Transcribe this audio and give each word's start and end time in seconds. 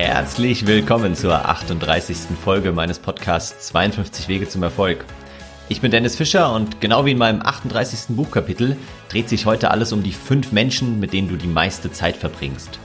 Herzlich 0.00 0.64
willkommen 0.64 1.16
zur 1.16 1.48
38. 1.48 2.16
Folge 2.44 2.70
meines 2.70 3.00
Podcasts 3.00 3.66
52 3.66 4.28
Wege 4.28 4.48
zum 4.48 4.62
Erfolg. 4.62 5.04
Ich 5.68 5.80
bin 5.80 5.90
Dennis 5.90 6.14
Fischer 6.14 6.52
und 6.52 6.80
genau 6.80 7.04
wie 7.04 7.10
in 7.10 7.18
meinem 7.18 7.42
38. 7.42 8.14
Buchkapitel 8.14 8.76
dreht 9.08 9.28
sich 9.28 9.44
heute 9.44 9.72
alles 9.72 9.92
um 9.92 10.04
die 10.04 10.12
fünf 10.12 10.52
Menschen, 10.52 11.00
mit 11.00 11.12
denen 11.12 11.28
du 11.28 11.36
die 11.36 11.48
meiste 11.48 11.90
Zeit 11.90 12.16
verbringst. 12.16 12.78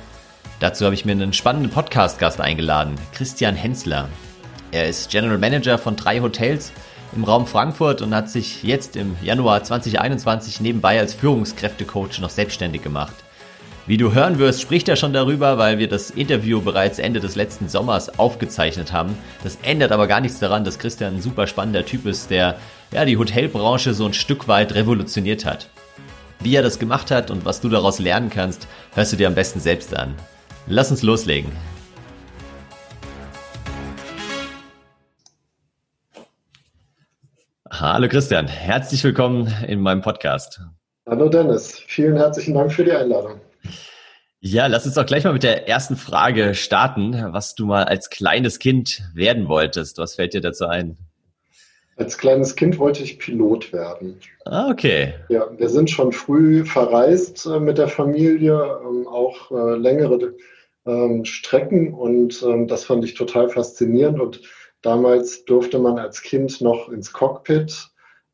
Dazu 0.60 0.86
habe 0.86 0.96
ich 0.96 1.06
mir 1.06 1.12
einen 1.12 1.34
spannenden 1.34 1.72
Podcast-Gast 1.72 2.42
eingeladen, 2.42 2.96
Christian 3.14 3.56
Hensler. 3.56 4.10
Er 4.72 4.90
ist 4.90 5.12
General 5.12 5.38
Manager 5.38 5.78
von 5.78 5.96
drei 5.96 6.20
Hotels 6.20 6.72
im 7.16 7.26
Raum 7.26 7.46
Frankfurt 7.46 8.02
und 8.02 8.16
hat 8.16 8.32
sich 8.32 8.64
jetzt 8.64 8.96
im 8.96 9.16
Januar 9.22 9.64
2021 9.64 10.62
nebenbei 10.62 11.00
als 11.00 11.14
Führungskräftecoach 11.14 12.20
noch 12.22 12.32
selbstständig 12.32 12.82
gemacht. 12.82 13.23
Wie 13.86 13.98
du 13.98 14.14
hören 14.14 14.40
wirst, 14.40 14.62
spricht 14.62 14.88
er 14.88 14.96
schon 14.96 15.12
darüber, 15.12 15.58
weil 15.58 15.78
wir 15.78 15.90
das 15.90 16.10
Interview 16.10 16.62
bereits 16.62 17.00
Ende 17.00 17.20
des 17.20 17.36
letzten 17.36 17.68
Sommers 17.68 18.18
aufgezeichnet 18.18 18.94
haben. 18.94 19.18
Das 19.44 19.58
ändert 19.62 19.92
aber 19.92 20.08
gar 20.08 20.22
nichts 20.22 20.40
daran, 20.40 20.64
dass 20.64 20.80
Christian 20.80 21.16
ein 21.16 21.22
super 21.22 21.48
spannender 21.48 21.86
Typ 21.86 22.06
ist, 22.06 22.30
der 22.30 22.56
ja 22.94 23.04
die 23.04 23.18
Hotelbranche 23.18 23.94
so 23.94 24.06
ein 24.06 24.14
Stück 24.14 24.48
weit 24.48 24.74
revolutioniert 24.74 25.44
hat. 25.44 25.68
Wie 26.40 26.56
er 26.56 26.64
das 26.64 26.80
gemacht 26.80 27.12
hat 27.12 27.30
und 27.30 27.44
was 27.44 27.60
du 27.60 27.68
daraus 27.68 28.00
lernen 28.00 28.30
kannst, 28.30 28.70
hörst 28.96 29.12
du 29.12 29.18
dir 29.18 29.28
am 29.28 29.36
besten 29.36 29.60
selbst 29.60 29.94
an. 29.98 30.16
Lass 30.66 30.90
uns 30.90 31.04
loslegen. 31.04 31.52
Hallo 37.70 38.08
Christian, 38.08 38.48
herzlich 38.48 39.04
willkommen 39.04 39.54
in 39.68 39.82
meinem 39.82 40.02
Podcast. 40.02 40.62
Hallo 41.06 41.28
Dennis, 41.28 41.80
vielen 41.86 42.16
herzlichen 42.16 42.54
Dank 42.54 42.72
für 42.72 42.86
die 42.86 42.94
Einladung. 42.94 43.42
Ja, 44.46 44.68
lass 44.68 44.86
uns 44.86 44.96
doch 44.96 45.06
gleich 45.06 45.24
mal 45.24 45.32
mit 45.32 45.44
der 45.44 45.70
ersten 45.70 45.96
Frage 45.96 46.54
starten, 46.54 47.16
was 47.32 47.56
du 47.56 47.66
mal 47.66 47.86
als 47.86 48.10
kleines 48.10 48.60
Kind 48.60 49.02
werden 49.16 49.48
wolltest. 49.48 50.00
Was 50.00 50.16
fällt 50.16 50.34
dir 50.34 50.42
dazu 50.42 50.66
ein? 50.66 50.98
Als 51.96 52.18
kleines 52.18 52.58
Kind 52.58 52.78
wollte 52.78 53.04
ich 53.04 53.20
Pilot 53.20 53.72
werden. 53.72 54.20
Ah, 54.44 54.70
okay. 54.70 55.14
Ja, 55.30 55.48
wir 55.58 55.70
sind 55.70 55.90
schon 55.90 56.12
früh 56.12 56.66
verreist 56.66 57.46
äh, 57.46 57.58
mit 57.62 57.78
der 57.78 57.88
Familie, 57.88 58.82
ähm, 58.86 59.08
auch 59.08 59.50
äh, 59.50 59.78
längere 59.78 60.36
ähm, 60.86 61.24
Strecken 61.24 61.94
und 61.94 62.44
ähm, 62.44 62.68
das 62.68 62.84
fand 62.84 63.06
ich 63.06 63.14
total 63.14 63.48
faszinierend. 63.48 64.20
Und 64.20 64.42
damals 64.82 65.46
durfte 65.46 65.80
man 65.80 65.98
als 65.98 66.22
Kind 66.22 66.60
noch 66.60 66.90
ins 66.90 67.14
Cockpit 67.14 67.92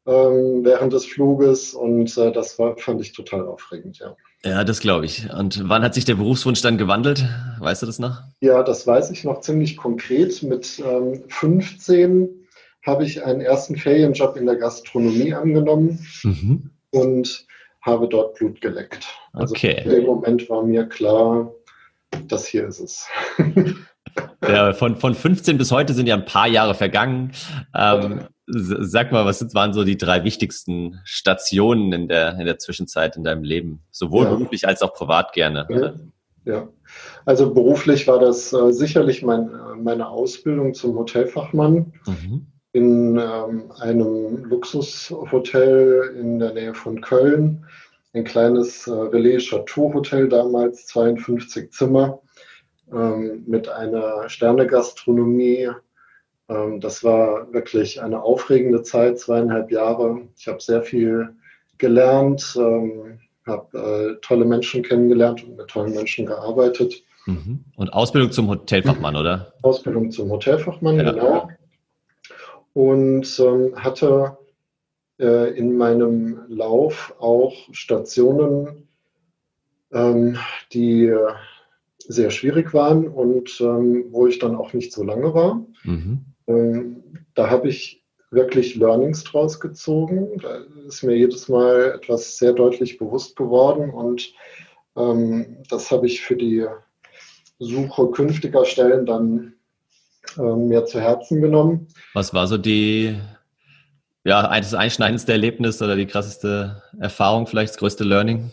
ähm, 0.07 0.65
während 0.65 0.91
des 0.91 1.05
Fluges 1.05 1.75
und 1.75 2.17
äh, 2.17 2.31
das 2.31 2.57
war, 2.57 2.77
fand 2.77 2.99
ich 2.99 3.13
total 3.13 3.45
aufregend, 3.45 3.99
ja. 3.99 4.15
Ja, 4.43 4.63
das 4.63 4.79
glaube 4.79 5.05
ich. 5.05 5.29
Und 5.33 5.67
wann 5.67 5.83
hat 5.83 5.93
sich 5.93 6.05
der 6.05 6.15
Berufswunsch 6.15 6.61
dann 6.61 6.77
gewandelt? 6.77 7.25
Weißt 7.59 7.81
du 7.81 7.85
das 7.85 7.99
noch? 7.99 8.21
Ja, 8.39 8.63
das 8.63 8.87
weiß 8.87 9.11
ich 9.11 9.23
noch 9.23 9.41
ziemlich 9.41 9.75
konkret. 9.75 10.41
Mit 10.43 10.79
ähm, 10.79 11.23
15 11.27 12.29
habe 12.85 13.03
ich 13.03 13.23
einen 13.23 13.41
ersten 13.41 13.75
Ferienjob 13.75 14.37
in 14.37 14.45
der 14.45 14.55
Gastronomie 14.55 15.33
angenommen 15.33 16.05
mhm. 16.23 16.69
und 16.91 17.45
habe 17.81 18.07
dort 18.07 18.35
Blut 18.35 18.61
geleckt. 18.61 19.07
Also 19.33 19.53
okay. 19.53 19.81
in 19.83 19.89
dem 19.89 20.05
Moment 20.05 20.49
war 20.49 20.63
mir 20.63 20.85
klar, 20.85 21.51
das 22.27 22.47
hier 22.47 22.67
ist 22.67 22.79
es. 22.79 23.07
ja, 24.47 24.73
von, 24.73 24.95
von 24.95 25.13
15 25.13 25.57
bis 25.57 25.71
heute 25.71 25.93
sind 25.93 26.07
ja 26.07 26.15
ein 26.15 26.25
paar 26.25 26.47
Jahre 26.47 26.75
vergangen. 26.75 27.31
Ähm, 27.75 28.21
Sag 28.51 29.11
mal, 29.11 29.25
was 29.25 29.53
waren 29.53 29.73
so 29.73 29.83
die 29.83 29.97
drei 29.97 30.23
wichtigsten 30.23 30.99
Stationen 31.03 31.93
in 31.93 32.07
der, 32.07 32.39
in 32.39 32.45
der 32.45 32.57
Zwischenzeit 32.57 33.15
in 33.15 33.23
deinem 33.23 33.43
Leben? 33.43 33.83
Sowohl 33.91 34.23
ja. 34.23 34.31
beruflich 34.31 34.67
als 34.67 34.81
auch 34.81 34.93
privat 34.93 35.33
gerne. 35.33 35.67
Ja. 35.69 35.93
ja. 36.51 36.69
Also 37.25 37.53
beruflich 37.53 38.07
war 38.07 38.17
das 38.17 38.51
äh, 38.51 38.71
sicherlich 38.71 39.21
mein, 39.21 39.49
äh, 39.49 39.75
meine 39.75 40.07
Ausbildung 40.07 40.73
zum 40.73 40.95
Hotelfachmann 40.95 41.93
mhm. 42.07 42.47
in 42.71 43.17
ähm, 43.19 43.71
einem 43.79 44.45
Luxushotel 44.45 46.15
in 46.19 46.39
der 46.39 46.53
Nähe 46.53 46.73
von 46.73 47.01
Köln. 47.01 47.65
Ein 48.13 48.23
kleines 48.23 48.87
äh, 48.87 48.91
Relais 48.91 49.43
Chateau 49.43 49.93
Hotel 49.93 50.27
damals, 50.27 50.87
52 50.87 51.71
Zimmer, 51.71 52.19
ähm, 52.91 53.43
mit 53.45 53.69
einer 53.69 54.29
Sternegastronomie 54.29 55.69
ähm, 56.49 56.81
das 56.81 57.03
war 57.03 57.51
wirklich 57.53 58.01
eine 58.01 58.21
aufregende 58.21 58.81
Zeit, 58.81 59.19
zweieinhalb 59.19 59.71
Jahre. 59.71 60.21
Ich 60.35 60.47
habe 60.47 60.59
sehr 60.59 60.81
viel 60.81 61.29
gelernt, 61.77 62.57
ähm, 62.57 63.19
habe 63.45 64.17
äh, 64.17 64.21
tolle 64.21 64.45
Menschen 64.45 64.83
kennengelernt 64.83 65.43
und 65.43 65.55
mit 65.55 65.67
tollen 65.67 65.93
Menschen 65.93 66.25
gearbeitet. 66.25 67.03
Mhm. 67.25 67.63
Und 67.77 67.93
Ausbildung 67.93 68.31
zum 68.31 68.49
Hotelfachmann, 68.49 69.15
oder? 69.15 69.53
Ausbildung 69.61 70.11
zum 70.11 70.31
Hotelfachmann, 70.31 70.97
ja. 70.97 71.11
genau. 71.11 71.49
Und 72.73 73.39
ähm, 73.39 73.73
hatte 73.75 74.37
äh, 75.19 75.55
in 75.57 75.77
meinem 75.77 76.41
Lauf 76.47 77.13
auch 77.19 77.53
Stationen, 77.71 78.87
ähm, 79.91 80.37
die 80.71 81.13
sehr 82.07 82.31
schwierig 82.31 82.73
waren 82.73 83.07
und 83.07 83.59
ähm, 83.61 84.05
wo 84.09 84.27
ich 84.27 84.39
dann 84.39 84.55
auch 84.55 84.73
nicht 84.73 84.91
so 84.91 85.03
lange 85.03 85.33
war. 85.33 85.65
Mhm. 85.83 86.25
Ähm, 86.47 87.03
da 87.35 87.49
habe 87.49 87.69
ich 87.69 88.03
wirklich 88.31 88.75
Learnings 88.75 89.23
draus 89.23 89.59
gezogen. 89.59 90.37
Da 90.41 90.59
ist 90.87 91.03
mir 91.03 91.15
jedes 91.15 91.49
Mal 91.49 91.93
etwas 91.95 92.37
sehr 92.37 92.53
deutlich 92.53 92.97
bewusst 92.97 93.35
geworden 93.35 93.89
und 93.89 94.33
ähm, 94.95 95.57
das 95.69 95.91
habe 95.91 96.07
ich 96.07 96.21
für 96.21 96.35
die 96.35 96.65
Suche 97.59 98.07
künftiger 98.11 98.65
Stellen 98.65 99.05
dann 99.05 99.53
ähm, 100.37 100.67
mir 100.67 100.85
zu 100.85 100.99
Herzen 100.99 101.41
genommen. 101.41 101.87
Was 102.13 102.33
war 102.33 102.47
so 102.47 102.57
die, 102.57 103.15
ja, 104.23 104.57
das 104.57 104.73
einschneidendste 104.73 105.31
Erlebnis 105.31 105.81
oder 105.81 105.95
die 105.95 106.05
krasseste 106.05 106.81
Erfahrung, 106.99 107.47
vielleicht 107.47 107.73
das 107.73 107.79
größte 107.79 108.03
Learning? 108.03 108.51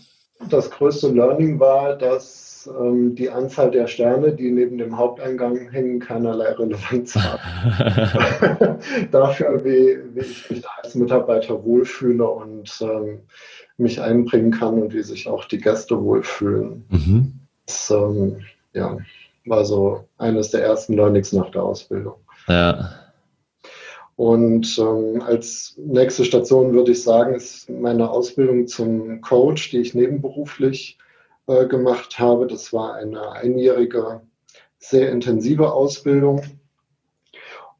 Das 0.50 0.70
größte 0.70 1.08
Learning 1.08 1.58
war, 1.60 1.96
dass 1.96 2.45
ähm, 2.68 3.14
die 3.14 3.30
Anzahl 3.30 3.70
der 3.70 3.86
Sterne, 3.86 4.32
die 4.32 4.50
neben 4.50 4.78
dem 4.78 4.96
Haupteingang 4.96 5.70
hängen, 5.70 6.00
keinerlei 6.00 6.52
Relevanz 6.52 7.14
hat. 7.14 7.40
Dafür, 9.10 9.64
wie, 9.64 9.98
wie, 10.14 10.20
ich 10.20 10.50
mich 10.50 10.64
als 10.82 10.94
Mitarbeiter 10.94 11.64
wohlfühle 11.64 12.28
und 12.28 12.78
ähm, 12.80 13.20
mich 13.76 14.00
einbringen 14.00 14.50
kann 14.50 14.82
und 14.82 14.94
wie 14.94 15.02
sich 15.02 15.28
auch 15.28 15.44
die 15.44 15.58
Gäste 15.58 16.02
wohlfühlen. 16.02 16.84
Mhm. 16.90 17.32
Das 17.66 17.90
ähm, 17.90 18.36
ja, 18.72 18.98
war 19.44 19.64
so 19.64 20.04
eines 20.18 20.50
der 20.50 20.62
ersten 20.62 20.94
Learnings 20.94 21.32
nach 21.32 21.50
der 21.50 21.62
Ausbildung. 21.62 22.14
Ja. 22.48 22.90
Und 24.16 24.78
ähm, 24.78 25.20
als 25.20 25.74
nächste 25.76 26.24
Station 26.24 26.72
würde 26.72 26.92
ich 26.92 27.02
sagen, 27.02 27.34
ist 27.34 27.68
meine 27.68 28.10
Ausbildung 28.10 28.66
zum 28.66 29.20
Coach, 29.20 29.70
die 29.70 29.78
ich 29.78 29.94
nebenberuflich 29.94 30.98
äh, 31.46 31.66
gemacht 31.66 32.18
habe. 32.18 32.46
Das 32.46 32.72
war 32.72 32.94
eine 32.94 33.32
einjährige, 33.32 34.22
sehr 34.78 35.10
intensive 35.10 35.72
Ausbildung 35.72 36.42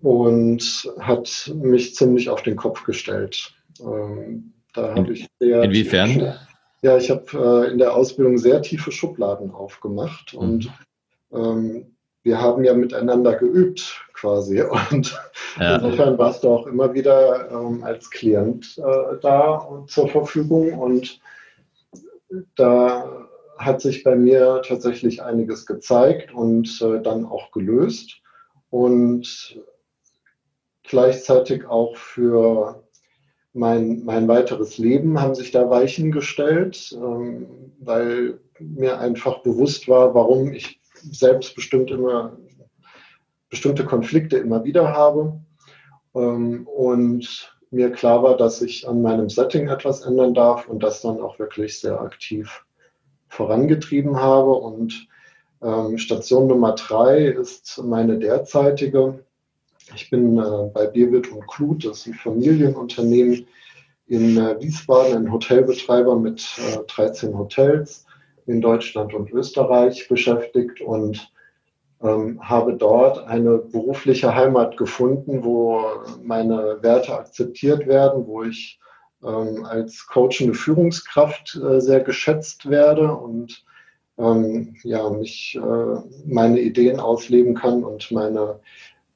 und 0.00 0.92
hat 1.00 1.52
mich 1.54 1.94
ziemlich 1.94 2.28
auf 2.28 2.42
den 2.42 2.56
Kopf 2.56 2.84
gestellt. 2.84 3.54
Ähm, 3.80 4.52
da 4.74 4.94
habe 4.94 5.12
ich 5.12 5.26
sehr 5.40 5.62
Inwiefern? 5.62 6.10
Tiefe, 6.10 6.36
ja, 6.82 6.96
ich 6.96 7.10
habe 7.10 7.66
äh, 7.66 7.70
in 7.72 7.78
der 7.78 7.94
Ausbildung 7.94 8.38
sehr 8.38 8.62
tiefe 8.62 8.92
Schubladen 8.92 9.50
aufgemacht 9.50 10.34
mhm. 10.34 10.38
und 10.38 10.72
ähm, 11.32 11.96
wir 12.22 12.40
haben 12.40 12.64
ja 12.64 12.74
miteinander 12.74 13.34
geübt 13.34 14.04
quasi. 14.12 14.60
Und 14.90 15.16
ja. 15.60 15.76
insofern 15.76 16.18
warst 16.18 16.42
du 16.42 16.50
auch 16.50 16.66
immer 16.66 16.92
wieder 16.92 17.50
ähm, 17.52 17.84
als 17.84 18.10
Klient 18.10 18.76
äh, 18.78 19.16
da 19.22 19.84
zur 19.86 20.08
Verfügung. 20.08 20.76
Und 20.76 21.20
da 22.56 23.25
hat 23.58 23.80
sich 23.80 24.02
bei 24.02 24.16
mir 24.16 24.62
tatsächlich 24.66 25.22
einiges 25.22 25.66
gezeigt 25.66 26.32
und 26.32 26.80
äh, 26.82 27.00
dann 27.00 27.24
auch 27.24 27.50
gelöst. 27.50 28.20
Und 28.70 29.60
gleichzeitig 30.82 31.66
auch 31.66 31.96
für 31.96 32.82
mein, 33.52 34.04
mein 34.04 34.28
weiteres 34.28 34.78
Leben 34.78 35.20
haben 35.20 35.34
sich 35.34 35.50
da 35.50 35.70
Weichen 35.70 36.12
gestellt, 36.12 36.92
ähm, 36.92 37.72
weil 37.78 38.40
mir 38.58 38.98
einfach 38.98 39.42
bewusst 39.42 39.88
war, 39.88 40.14
warum 40.14 40.52
ich 40.52 40.80
selbst 41.10 41.54
bestimmt 41.54 41.90
immer 41.90 42.36
bestimmte 43.48 43.84
Konflikte 43.84 44.36
immer 44.36 44.64
wieder 44.64 44.92
habe. 44.92 45.40
Ähm, 46.14 46.66
und 46.66 47.56
mir 47.70 47.90
klar 47.92 48.22
war, 48.22 48.36
dass 48.36 48.62
ich 48.62 48.88
an 48.88 49.02
meinem 49.02 49.28
Setting 49.28 49.68
etwas 49.68 50.02
ändern 50.02 50.34
darf 50.34 50.68
und 50.68 50.82
das 50.82 51.00
dann 51.00 51.20
auch 51.20 51.38
wirklich 51.38 51.80
sehr 51.80 52.00
aktiv 52.00 52.65
vorangetrieben 53.36 54.16
habe. 54.16 54.52
Und 54.52 55.08
ähm, 55.62 55.98
Station 55.98 56.46
Nummer 56.46 56.74
drei 56.74 57.26
ist 57.26 57.82
meine 57.84 58.18
derzeitige. 58.18 59.24
Ich 59.94 60.10
bin 60.10 60.38
äh, 60.38 60.70
bei 60.72 60.86
Birwit 60.86 61.30
und 61.30 61.46
Klut, 61.46 61.84
das 61.84 61.98
ist 61.98 62.06
ein 62.08 62.14
Familienunternehmen 62.14 63.46
in 64.08 64.36
äh, 64.36 64.60
Wiesbaden, 64.60 65.16
ein 65.16 65.32
Hotelbetreiber 65.32 66.16
mit 66.16 66.44
äh, 66.58 66.78
13 66.86 67.36
Hotels 67.36 68.06
in 68.46 68.60
Deutschland 68.60 69.14
und 69.14 69.30
Österreich 69.30 70.08
beschäftigt. 70.08 70.80
Und 70.80 71.30
ähm, 72.02 72.38
habe 72.42 72.74
dort 72.74 73.26
eine 73.26 73.58
berufliche 73.58 74.34
Heimat 74.34 74.76
gefunden, 74.76 75.44
wo 75.44 75.82
meine 76.22 76.78
Werte 76.82 77.18
akzeptiert 77.18 77.86
werden, 77.86 78.26
wo 78.26 78.42
ich 78.42 78.78
ähm, 79.24 79.64
als 79.64 80.06
coachende 80.06 80.54
Führungskraft 80.54 81.56
äh, 81.56 81.80
sehr 81.80 82.00
geschätzt 82.00 82.68
werde 82.68 83.12
und 83.12 83.64
ähm, 84.18 84.76
ja, 84.82 85.08
mich 85.10 85.58
äh, 85.60 86.00
meine 86.26 86.60
Ideen 86.60 87.00
ausleben 87.00 87.54
kann 87.54 87.84
und 87.84 88.10
meine, 88.10 88.60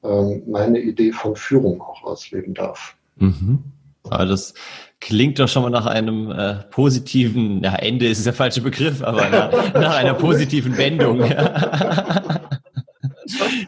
ähm, 0.03 0.43
meine 0.47 0.79
Idee 0.79 1.11
von 1.11 1.35
Führung 1.35 1.81
auch 1.81 2.03
ausleben 2.03 2.53
darf. 2.53 2.95
Mhm. 3.17 3.63
Aber 4.09 4.25
das 4.25 4.53
klingt 4.99 5.39
doch 5.39 5.47
schon 5.47 5.63
mal 5.63 5.69
nach 5.69 5.85
einem 5.85 6.31
äh, 6.31 6.55
positiven, 6.69 7.63
ja, 7.63 7.75
Ende 7.75 8.07
ist 8.07 8.25
der 8.25 8.33
falsche 8.33 8.61
Begriff, 8.61 9.01
aber 9.03 9.29
nach, 9.29 9.73
nach 9.73 9.95
einer 9.95 10.13
positiven 10.15 10.77
Wendung. 10.77 11.21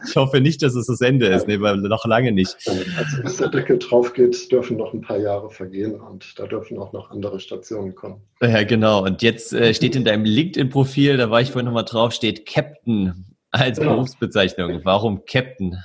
ich 0.06 0.16
hoffe 0.16 0.40
nicht, 0.40 0.62
dass 0.62 0.74
es 0.74 0.86
das 0.86 1.00
Ende 1.00 1.26
ist, 1.26 1.46
nee, 1.46 1.60
weil 1.60 1.76
noch 1.76 2.04
lange 2.06 2.32
nicht. 2.32 2.56
Also 2.66 3.22
bis 3.22 3.36
der 3.36 3.48
Deckel 3.48 3.78
drauf 3.78 4.12
geht, 4.12 4.50
dürfen 4.50 4.76
noch 4.76 4.92
ein 4.92 5.00
paar 5.00 5.18
Jahre 5.18 5.50
vergehen 5.50 6.00
und 6.00 6.38
da 6.38 6.46
dürfen 6.46 6.78
auch 6.78 6.92
noch 6.92 7.10
andere 7.10 7.40
Stationen 7.40 7.94
kommen. 7.94 8.20
Ja, 8.40 8.62
genau. 8.64 9.04
Und 9.04 9.22
jetzt 9.22 9.52
äh, 9.52 9.74
steht 9.74 9.96
in 9.96 10.04
deinem 10.04 10.24
LinkedIn-Profil, 10.24 11.16
da 11.16 11.30
war 11.30 11.40
ich 11.40 11.50
vorhin 11.50 11.66
nochmal 11.66 11.84
drauf, 11.84 12.12
steht 12.12 12.46
Captain 12.46 13.26
als 13.50 13.78
genau. 13.78 13.94
Berufsbezeichnung. 13.94 14.80
Warum 14.84 15.24
Captain? 15.26 15.76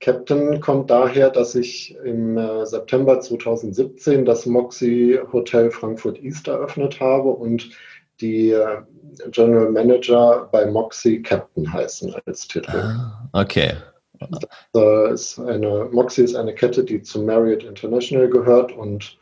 Captain 0.00 0.60
kommt 0.60 0.90
daher, 0.90 1.28
dass 1.30 1.56
ich 1.56 1.96
im 2.04 2.38
äh, 2.38 2.64
September 2.64 3.18
2017 3.18 4.24
das 4.24 4.46
Moxie 4.46 5.18
Hotel 5.32 5.72
Frankfurt 5.72 6.22
East 6.22 6.46
eröffnet 6.46 7.00
habe 7.00 7.30
und 7.30 7.70
die 8.20 8.50
äh, 8.50 8.82
General 9.30 9.70
Manager 9.70 10.48
bei 10.52 10.66
Moxie 10.66 11.22
Captain 11.22 11.70
heißen 11.72 12.14
als 12.26 12.46
Titel. 12.46 12.70
Ah, 12.70 13.28
okay. 13.32 13.72
Ist 15.12 15.38
eine, 15.38 15.88
Moxie 15.92 16.24
ist 16.24 16.34
eine 16.34 16.54
Kette, 16.54 16.82
die 16.82 17.02
zu 17.02 17.22
Marriott 17.22 17.62
International 17.62 18.28
gehört 18.28 18.72
und 18.72 19.16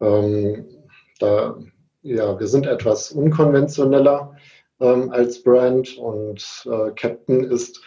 ähm, 0.00 0.64
da, 1.18 1.56
ja, 2.02 2.38
wir 2.38 2.46
sind 2.46 2.66
etwas 2.66 3.10
unkonventioneller 3.10 4.36
ähm, 4.80 5.10
als 5.10 5.42
Brand 5.42 5.96
und 5.98 6.68
äh, 6.70 6.90
Captain 6.92 7.44
ist 7.44 7.82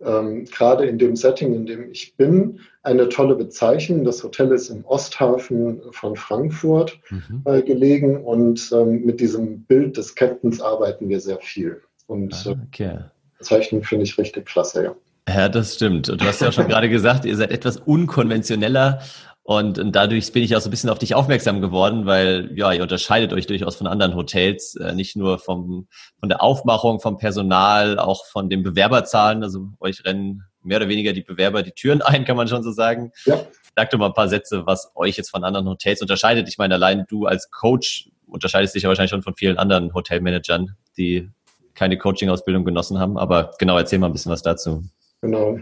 ähm, 0.00 0.44
gerade 0.44 0.86
in 0.86 0.98
dem 0.98 1.16
Setting, 1.16 1.54
in 1.54 1.66
dem 1.66 1.90
ich 1.90 2.16
bin, 2.16 2.60
eine 2.84 3.08
tolle 3.08 3.34
Bezeichnung. 3.34 4.04
Das 4.04 4.22
Hotel 4.22 4.52
ist 4.52 4.68
im 4.68 4.84
Osthafen 4.84 5.80
von 5.90 6.16
Frankfurt 6.16 6.98
mhm. 7.10 7.42
äh, 7.44 7.62
gelegen 7.62 8.22
und 8.22 8.70
ähm, 8.72 9.04
mit 9.04 9.20
diesem 9.20 9.62
Bild 9.64 9.96
des 9.96 10.14
Captains 10.14 10.60
arbeiten 10.60 11.08
wir 11.08 11.20
sehr 11.20 11.38
viel. 11.40 11.82
Und 12.06 12.34
ah, 12.46 12.50
äh, 12.50 12.56
okay. 12.66 12.98
Bezeichnung 13.38 13.82
finde 13.82 14.04
ich 14.04 14.16
richtig 14.18 14.46
klasse, 14.46 14.84
ja. 14.84 14.94
Ja, 15.26 15.48
das 15.48 15.74
stimmt. 15.74 16.10
Und 16.10 16.20
du 16.20 16.26
hast 16.26 16.42
ja 16.42 16.48
auch 16.48 16.52
schon 16.52 16.68
gerade 16.68 16.90
gesagt, 16.90 17.24
ihr 17.24 17.36
seid 17.36 17.50
etwas 17.50 17.78
unkonventioneller 17.78 19.00
und, 19.46 19.78
und 19.78 19.92
dadurch 19.92 20.32
bin 20.32 20.42
ich 20.42 20.56
auch 20.56 20.60
so 20.60 20.68
ein 20.68 20.70
bisschen 20.70 20.88
auf 20.88 20.98
dich 20.98 21.14
aufmerksam 21.14 21.60
geworden, 21.60 22.06
weil 22.06 22.50
ja, 22.54 22.72
ihr 22.72 22.80
unterscheidet 22.80 23.34
euch 23.34 23.46
durchaus 23.46 23.76
von 23.76 23.86
anderen 23.86 24.14
Hotels, 24.14 24.74
äh, 24.76 24.94
nicht 24.94 25.16
nur 25.16 25.38
vom, 25.38 25.86
von 26.18 26.30
der 26.30 26.42
Aufmachung, 26.42 26.98
vom 26.98 27.18
Personal, 27.18 27.98
auch 27.98 28.24
von 28.24 28.48
den 28.48 28.62
Bewerberzahlen. 28.62 29.42
Also 29.42 29.68
euch 29.80 30.02
rennen 30.06 30.44
mehr 30.62 30.78
oder 30.78 30.88
weniger 30.88 31.12
die 31.12 31.20
Bewerber 31.20 31.62
die 31.62 31.72
Türen 31.72 32.00
ein, 32.00 32.24
kann 32.24 32.38
man 32.38 32.48
schon 32.48 32.62
so 32.62 32.72
sagen. 32.72 33.12
Ja. 33.26 33.42
Sag 33.76 33.90
doch 33.90 33.98
mal 33.98 34.06
ein 34.06 34.14
paar 34.14 34.30
Sätze, 34.30 34.64
was 34.64 34.90
euch 34.94 35.18
jetzt 35.18 35.28
von 35.28 35.44
anderen 35.44 35.68
Hotels 35.68 36.00
unterscheidet. 36.00 36.48
Ich 36.48 36.56
meine, 36.56 36.74
allein 36.74 37.04
du 37.06 37.26
als 37.26 37.50
Coach 37.50 38.08
unterscheidest 38.26 38.74
dich 38.74 38.84
ja 38.84 38.88
wahrscheinlich 38.88 39.10
schon 39.10 39.22
von 39.22 39.34
vielen 39.34 39.58
anderen 39.58 39.92
Hotelmanagern, 39.92 40.74
die 40.96 41.28
keine 41.74 41.98
Coaching-Ausbildung 41.98 42.64
genossen 42.64 42.98
haben. 42.98 43.18
Aber 43.18 43.50
genau, 43.58 43.76
erzähl 43.76 43.98
mal 43.98 44.06
ein 44.06 44.12
bisschen 44.14 44.32
was 44.32 44.42
dazu. 44.42 44.84
Genau. 45.20 45.58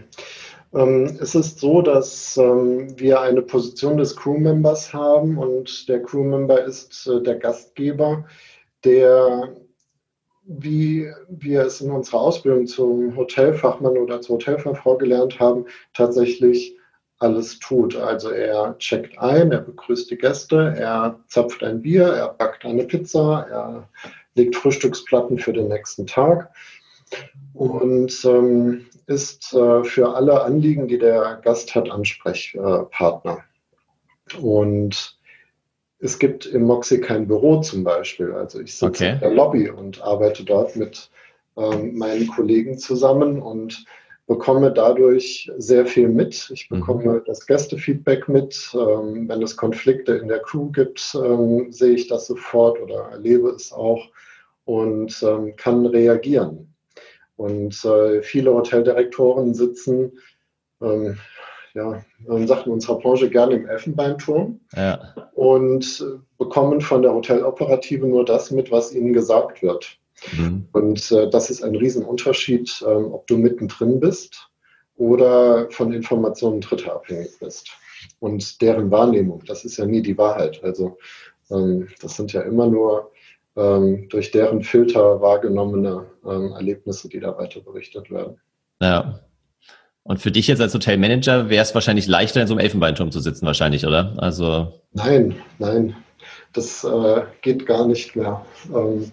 Ähm, 0.73 1.17
es 1.21 1.35
ist 1.35 1.59
so, 1.59 1.81
dass 1.81 2.35
ähm, 2.37 2.99
wir 2.99 3.21
eine 3.21 3.41
Position 3.41 3.97
des 3.97 4.15
Crewmembers 4.15 4.93
haben 4.93 5.37
und 5.37 5.87
der 5.87 6.01
Crewmember 6.01 6.63
ist 6.63 7.07
äh, 7.07 7.21
der 7.21 7.35
Gastgeber, 7.35 8.25
der, 8.83 9.55
wie 10.45 11.07
wir 11.29 11.61
es 11.61 11.79
in 11.81 11.91
unserer 11.91 12.21
Ausbildung 12.21 12.65
zum 12.65 13.15
Hotelfachmann 13.15 13.97
oder 13.97 14.21
zur 14.21 14.35
Hotelfachfrau 14.37 14.97
gelernt 14.97 15.39
haben, 15.39 15.65
tatsächlich 15.93 16.75
alles 17.19 17.59
tut. 17.59 17.95
Also 17.95 18.31
er 18.31 18.75
checkt 18.79 19.17
ein, 19.19 19.51
er 19.51 19.61
begrüßt 19.61 20.09
die 20.09 20.17
Gäste, 20.17 20.73
er 20.77 21.19
zapft 21.27 21.63
ein 21.63 21.81
Bier, 21.81 22.07
er 22.07 22.29
backt 22.29 22.65
eine 22.65 22.83
Pizza, 22.83 23.47
er 23.49 23.89
legt 24.35 24.55
Frühstücksplatten 24.55 25.37
für 25.37 25.53
den 25.53 25.67
nächsten 25.67 26.07
Tag. 26.07 26.51
Und 27.53 28.25
ähm, 28.25 28.85
ist 29.07 29.53
äh, 29.53 29.83
für 29.83 30.15
alle 30.15 30.43
Anliegen, 30.43 30.87
die 30.87 30.97
der 30.97 31.39
Gast 31.43 31.75
hat, 31.75 31.89
Ansprechpartner. 31.89 33.43
Und 34.41 35.17
es 35.99 36.19
gibt 36.19 36.45
im 36.45 36.63
Moxie 36.63 36.99
kein 36.99 37.27
Büro 37.27 37.61
zum 37.61 37.83
Beispiel. 37.83 38.33
Also 38.33 38.59
ich 38.59 38.73
sitze 38.75 38.85
okay. 39.05 39.13
in 39.13 39.19
der 39.19 39.31
Lobby 39.31 39.69
und 39.69 40.01
arbeite 40.01 40.43
dort 40.43 40.75
mit 40.75 41.09
ähm, 41.57 41.97
meinen 41.97 42.27
Kollegen 42.27 42.77
zusammen 42.77 43.41
und 43.41 43.85
bekomme 44.27 44.71
dadurch 44.71 45.51
sehr 45.57 45.85
viel 45.85 46.09
mit. 46.09 46.49
Ich 46.53 46.69
bekomme 46.69 47.13
mhm. 47.13 47.21
das 47.25 47.45
Gästefeedback 47.45 48.27
mit. 48.27 48.73
Ähm, 48.73 49.27
wenn 49.27 49.41
es 49.41 49.57
Konflikte 49.57 50.13
in 50.13 50.27
der 50.27 50.39
Crew 50.39 50.71
gibt, 50.71 51.15
ähm, 51.15 51.71
sehe 51.71 51.93
ich 51.93 52.07
das 52.07 52.27
sofort 52.27 52.81
oder 52.81 53.09
erlebe 53.11 53.49
es 53.49 53.71
auch 53.71 54.09
und 54.65 55.25
kann 55.57 55.85
reagieren. 55.85 56.72
Und 57.35 57.83
äh, 57.83 58.21
viele 58.21 58.53
Hoteldirektoren 58.53 59.53
sitzen, 59.53 60.19
ähm, 60.81 61.17
ja, 61.73 62.03
man 62.27 62.47
sagt 62.47 62.67
in 62.67 62.73
unserer 62.73 62.99
Branche 62.99 63.29
gerne 63.29 63.55
im 63.55 63.67
Elfenbeinturm 63.67 64.59
ja. 64.75 65.15
und 65.33 66.05
bekommen 66.37 66.81
von 66.81 67.01
der 67.01 67.13
Hoteloperative 67.13 68.05
nur 68.05 68.25
das 68.25 68.51
mit, 68.51 68.71
was 68.71 68.93
ihnen 68.93 69.13
gesagt 69.13 69.63
wird. 69.63 69.97
Mhm. 70.37 70.67
Und 70.71 71.11
äh, 71.11 71.29
das 71.29 71.49
ist 71.49 71.63
ein 71.63 71.75
Riesenunterschied, 71.75 72.83
ähm, 72.87 73.13
ob 73.13 73.25
du 73.27 73.37
mittendrin 73.37 73.99
bist 73.99 74.49
oder 74.95 75.69
von 75.71 75.91
Informationen 75.91 76.61
Dritter 76.61 76.93
abhängig 76.93 77.39
bist. 77.39 77.71
Und 78.19 78.61
deren 78.61 78.91
Wahrnehmung, 78.91 79.43
das 79.45 79.65
ist 79.65 79.77
ja 79.77 79.85
nie 79.85 80.01
die 80.01 80.17
Wahrheit. 80.17 80.63
Also 80.63 80.97
ähm, 81.49 81.87
das 82.01 82.15
sind 82.15 82.33
ja 82.33 82.41
immer 82.41 82.67
nur 82.67 83.11
ähm, 83.55 84.07
durch 84.09 84.31
deren 84.31 84.63
Filter 84.63 85.21
wahrgenommene 85.21 86.05
ähm, 86.25 86.53
Erlebnisse, 86.53 87.09
die 87.09 87.19
da 87.19 87.37
weiter 87.37 87.61
berichtet 87.61 88.09
werden. 88.11 88.37
Ja. 88.81 89.19
Und 90.03 90.19
für 90.19 90.31
dich 90.31 90.47
jetzt 90.47 90.61
als 90.61 90.73
Hotelmanager 90.73 91.49
wäre 91.49 91.63
es 91.63 91.73
wahrscheinlich 91.73 92.07
leichter, 92.07 92.41
in 92.41 92.47
so 92.47 92.53
einem 92.53 92.59
Elfenbeinturm 92.59 93.11
zu 93.11 93.21
sitzen, 93.21 93.45
wahrscheinlich, 93.45 93.85
oder? 93.85 94.13
Also 94.17 94.73
nein, 94.91 95.35
nein, 95.59 95.95
das 96.51 96.83
äh, 96.83 97.21
geht 97.41 97.65
gar 97.65 97.87
nicht 97.87 98.15
mehr. 98.15 98.45
Ähm, 98.73 99.11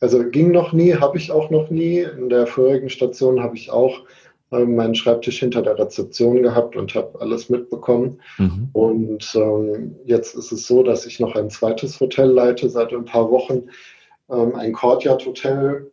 also 0.00 0.28
ging 0.30 0.50
noch 0.50 0.72
nie, 0.72 0.94
habe 0.94 1.18
ich 1.18 1.30
auch 1.30 1.50
noch 1.50 1.70
nie. 1.70 2.00
In 2.00 2.28
der 2.28 2.46
vorherigen 2.46 2.88
Station 2.88 3.42
habe 3.42 3.56
ich 3.56 3.70
auch 3.70 4.00
meinen 4.52 4.94
Schreibtisch 4.94 5.40
hinter 5.40 5.62
der 5.62 5.78
Rezeption 5.78 6.42
gehabt 6.42 6.76
und 6.76 6.94
habe 6.94 7.20
alles 7.20 7.48
mitbekommen. 7.48 8.20
Mhm. 8.38 8.68
Und 8.72 9.32
ähm, 9.34 9.96
jetzt 10.04 10.34
ist 10.34 10.52
es 10.52 10.66
so, 10.66 10.82
dass 10.82 11.06
ich 11.06 11.20
noch 11.20 11.34
ein 11.34 11.50
zweites 11.50 11.98
Hotel 12.00 12.30
leite 12.30 12.68
seit 12.68 12.92
ein 12.92 13.04
paar 13.04 13.30
Wochen, 13.30 13.68
ähm, 14.30 14.54
ein 14.54 14.72
Courtyard 14.72 15.24
Hotel. 15.26 15.90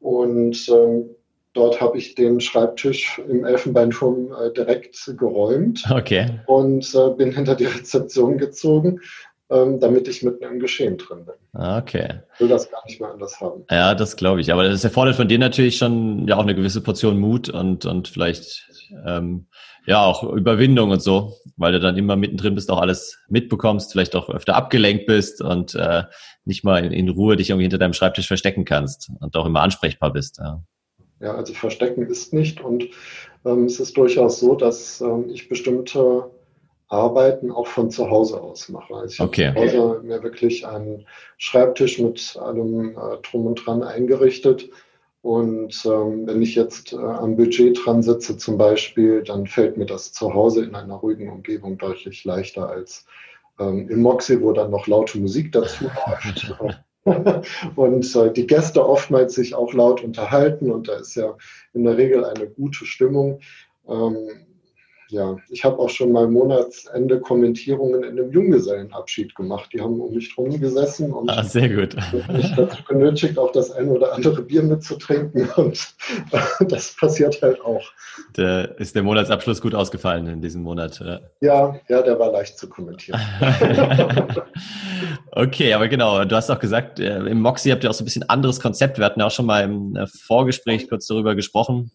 Und 0.00 0.68
ähm, 0.68 1.10
dort 1.52 1.80
habe 1.80 1.98
ich 1.98 2.14
den 2.14 2.40
Schreibtisch 2.40 3.20
im 3.28 3.44
Elfenbeinturm 3.44 4.32
äh, 4.32 4.52
direkt 4.52 5.14
geräumt 5.18 5.84
okay. 5.90 6.40
und 6.46 6.94
äh, 6.94 7.10
bin 7.16 7.32
hinter 7.32 7.54
die 7.54 7.66
Rezeption 7.66 8.38
gezogen 8.38 9.00
damit 9.52 10.08
ich 10.08 10.22
mitten 10.22 10.42
im 10.44 10.58
Geschehen 10.60 10.96
drin 10.96 11.26
bin. 11.26 11.34
Okay. 11.60 12.20
Ich 12.34 12.40
will 12.40 12.48
das 12.48 12.70
gar 12.70 12.84
nicht 12.86 13.00
mehr 13.00 13.10
anders 13.10 13.40
haben. 13.40 13.64
Ja, 13.70 13.94
das 13.94 14.16
glaube 14.16 14.40
ich. 14.40 14.52
Aber 14.52 14.64
das 14.64 14.84
erfordert 14.84 15.16
von 15.16 15.28
dir 15.28 15.38
natürlich 15.38 15.76
schon 15.76 16.26
ja 16.26 16.36
auch 16.36 16.42
eine 16.42 16.54
gewisse 16.54 16.80
Portion 16.80 17.18
Mut 17.18 17.48
und, 17.48 17.84
und 17.84 18.08
vielleicht 18.08 18.68
ähm, 19.06 19.46
ja 19.86 20.02
auch 20.04 20.22
Überwindung 20.22 20.90
und 20.90 21.02
so, 21.02 21.34
weil 21.56 21.72
du 21.72 21.80
dann 21.80 21.98
immer 21.98 22.16
mittendrin 22.16 22.54
bist, 22.54 22.70
auch 22.70 22.80
alles 22.80 23.18
mitbekommst, 23.28 23.92
vielleicht 23.92 24.16
auch 24.16 24.30
öfter 24.30 24.56
abgelenkt 24.56 25.06
bist 25.06 25.42
und 25.42 25.74
äh, 25.74 26.04
nicht 26.44 26.64
mal 26.64 26.84
in, 26.84 26.92
in 26.92 27.08
Ruhe 27.08 27.36
dich 27.36 27.50
irgendwie 27.50 27.64
hinter 27.64 27.78
deinem 27.78 27.92
Schreibtisch 27.92 28.28
verstecken 28.28 28.64
kannst 28.64 29.10
und 29.20 29.36
auch 29.36 29.46
immer 29.46 29.60
ansprechbar 29.60 30.12
bist. 30.12 30.38
Ja. 30.38 30.62
Ja, 31.20 31.36
also 31.36 31.54
verstecken 31.54 32.04
ist 32.06 32.32
nicht 32.32 32.60
und 32.60 32.88
ähm, 33.44 33.66
es 33.66 33.78
ist 33.78 33.96
durchaus 33.96 34.40
so, 34.40 34.56
dass 34.56 35.00
ähm, 35.00 35.30
ich 35.30 35.48
bestimmte 35.48 36.30
Arbeiten 36.92 37.50
auch 37.50 37.66
von 37.66 37.90
zu 37.90 38.10
Hause 38.10 38.40
aus 38.40 38.68
mache. 38.68 38.94
Also 38.94 39.14
ich 39.14 39.20
okay. 39.20 39.48
habe 39.48 39.66
zu 39.68 39.78
Hause 39.78 40.00
mir 40.02 40.22
wirklich 40.22 40.66
einen 40.66 41.06
Schreibtisch 41.38 41.98
mit 41.98 42.36
allem 42.40 42.90
äh, 42.90 43.16
drum 43.22 43.46
und 43.46 43.66
dran 43.66 43.82
eingerichtet. 43.82 44.68
Und 45.22 45.86
ähm, 45.86 46.26
wenn 46.26 46.42
ich 46.42 46.54
jetzt 46.54 46.92
äh, 46.92 46.96
am 46.96 47.36
Budget 47.36 47.78
dran 47.82 48.02
sitze 48.02 48.36
zum 48.36 48.58
Beispiel, 48.58 49.22
dann 49.22 49.46
fällt 49.46 49.76
mir 49.78 49.86
das 49.86 50.12
zu 50.12 50.34
Hause 50.34 50.64
in 50.64 50.74
einer 50.74 50.96
ruhigen 50.96 51.30
Umgebung 51.30 51.78
deutlich 51.78 52.24
leichter 52.24 52.68
als 52.68 53.06
ähm, 53.58 53.88
im 53.88 54.02
Moxie, 54.02 54.40
wo 54.42 54.52
dann 54.52 54.70
noch 54.70 54.86
laute 54.86 55.18
Musik 55.18 55.52
dazu 55.52 55.84
läuft. 55.84 56.54
und 57.76 58.16
äh, 58.16 58.32
die 58.32 58.46
Gäste 58.46 58.86
oftmals 58.86 59.34
sich 59.34 59.54
auch 59.54 59.72
laut 59.72 60.04
unterhalten 60.04 60.70
und 60.70 60.88
da 60.88 60.96
ist 60.96 61.14
ja 61.14 61.36
in 61.72 61.84
der 61.84 61.96
Regel 61.96 62.24
eine 62.24 62.48
gute 62.48 62.84
Stimmung. 62.84 63.40
Ähm, 63.88 64.28
ja, 65.12 65.36
ich 65.50 65.62
habe 65.62 65.78
auch 65.78 65.90
schon 65.90 66.10
mal 66.10 66.26
Monatsende 66.26 67.20
Kommentierungen 67.20 68.02
in 68.02 68.18
einem 68.18 68.32
Junggesellenabschied 68.32 69.34
gemacht. 69.34 69.68
Die 69.74 69.80
haben 69.82 70.00
um 70.00 70.14
mich 70.14 70.34
drum 70.34 70.58
gesessen 70.58 71.12
und 71.12 71.28
ah, 71.28 71.44
sehr 71.44 71.68
gut. 71.68 71.94
mich 72.32 72.50
dazu 72.56 72.82
genötigt, 72.88 73.38
auch 73.38 73.52
das 73.52 73.70
eine 73.72 73.90
oder 73.90 74.14
andere 74.14 74.40
Bier 74.40 74.62
mitzutrinken. 74.62 75.50
Und 75.56 75.94
das 76.60 76.96
passiert 76.96 77.42
halt 77.42 77.60
auch. 77.60 77.82
Der, 78.36 78.78
ist 78.80 78.94
der 78.94 79.02
Monatsabschluss 79.02 79.60
gut 79.60 79.74
ausgefallen 79.74 80.26
in 80.28 80.40
diesem 80.40 80.62
Monat? 80.62 80.98
Ja, 81.00 81.20
ja, 81.40 81.80
ja 81.88 82.02
der 82.02 82.18
war 82.18 82.32
leicht 82.32 82.56
zu 82.56 82.68
kommentieren. 82.68 83.20
okay, 85.32 85.74
aber 85.74 85.88
genau, 85.88 86.24
du 86.24 86.34
hast 86.34 86.50
auch 86.50 86.58
gesagt, 86.58 87.00
äh, 87.00 87.18
im 87.18 87.42
Moxie 87.42 87.70
habt 87.70 87.84
ihr 87.84 87.90
auch 87.90 87.94
so 87.94 88.02
ein 88.02 88.06
bisschen 88.06 88.28
anderes 88.30 88.60
Konzept. 88.60 88.98
Wir 88.98 89.04
hatten 89.04 89.20
ja 89.20 89.26
auch 89.26 89.30
schon 89.30 89.46
mal 89.46 89.62
im 89.62 89.94
äh, 89.94 90.06
Vorgespräch 90.06 90.88
kurz 90.88 91.06
darüber 91.06 91.34
gesprochen 91.34 91.90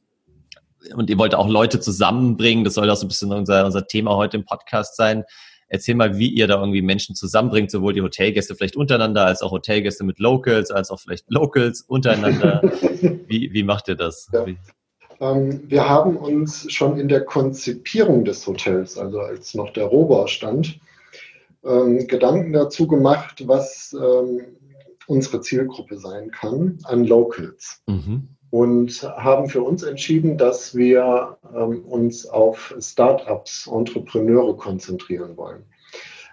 und 0.94 1.10
ihr 1.10 1.18
wollt 1.18 1.36
auch 1.36 1.48
Leute 1.48 1.80
zusammenbringen. 1.80 2.64
Das 2.64 2.76
soll 2.76 2.90
auch 2.90 2.96
so 2.96 3.06
ein 3.06 3.10
bisschen 3.10 3.32
unser, 3.32 3.66
unser 3.66 3.88
Thema 3.88 4.16
heute 4.16 4.38
im 4.38 4.46
Podcast 4.46 4.96
sein. 4.96 5.24
Erzähl 5.70 5.96
mal, 5.96 6.18
wie 6.18 6.30
ihr 6.30 6.48
da 6.48 6.60
irgendwie 6.60 6.82
Menschen 6.82 7.16
zusammenbringt, 7.16 7.72
sowohl 7.72 7.94
die 7.94 8.02
Hotelgäste 8.02 8.56
vielleicht 8.56 8.78
untereinander, 8.78 9.26
als 9.26 9.42
auch 9.42 9.52
Hotelgäste 9.52 10.06
mit 10.06 10.20
Locals, 10.20 10.72
als 10.72 10.92
auch 10.92 11.00
vielleicht 11.00 11.30
Locals 11.30 11.82
untereinander. 11.82 12.62
wie, 13.28 13.52
wie 13.52 13.64
macht 13.64 13.90
ihr 13.90 13.96
das? 13.96 14.30
Ja. 14.32 14.46
Ähm, 15.20 15.64
wir 15.68 15.90
haben 15.90 16.16
uns 16.16 16.72
schon 16.72 16.98
in 16.98 17.10
der 17.10 17.26
Konzipierung 17.26 18.24
des 18.24 18.48
Hotels, 18.48 18.98
also 18.98 19.20
als 19.20 19.56
noch 19.56 19.72
der 19.72 19.86
Rohbau 19.86 20.28
stand, 20.28 20.80
ähm, 21.66 22.08
Gedanken 22.08 22.54
dazu 22.54 22.88
gemacht, 22.88 23.46
was 23.46 23.94
ähm, 23.94 24.42
unsere 25.08 25.42
Zielgruppe 25.42 25.98
sein 25.98 26.32
kann 26.32 26.78
an 26.84 27.04
Locals. 27.04 27.82
Mhm 27.88 28.37
und 28.50 29.04
haben 29.04 29.50
für 29.50 29.62
uns 29.62 29.84
entschieden, 29.84 30.38
dass 30.38 30.76
wir 30.76 31.38
ähm, 31.56 31.84
uns 31.86 32.26
auf 32.26 32.76
Startups, 32.80 33.68
Entrepreneure 33.68 34.56
konzentrieren 34.56 35.36
wollen, 35.36 35.64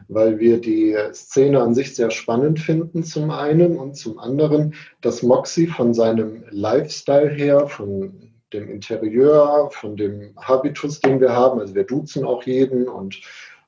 weil 0.08 0.38
wir 0.38 0.60
die 0.60 0.96
Szene 1.12 1.60
an 1.60 1.74
sich 1.74 1.94
sehr 1.94 2.10
spannend 2.10 2.60
finden 2.60 3.02
zum 3.02 3.30
einen. 3.30 3.76
Und 3.76 3.96
zum 3.96 4.18
anderen, 4.18 4.74
dass 5.00 5.22
Moxie 5.22 5.66
von 5.66 5.92
seinem 5.92 6.44
Lifestyle 6.50 7.30
her, 7.30 7.66
von 7.66 8.32
dem 8.52 8.68
Interieur, 8.68 9.68
von 9.72 9.96
dem 9.96 10.34
Habitus, 10.36 11.00
den 11.00 11.20
wir 11.20 11.32
haben, 11.32 11.58
also 11.58 11.74
wir 11.74 11.84
duzen 11.84 12.24
auch 12.24 12.44
jeden 12.44 12.88
und 12.88 13.20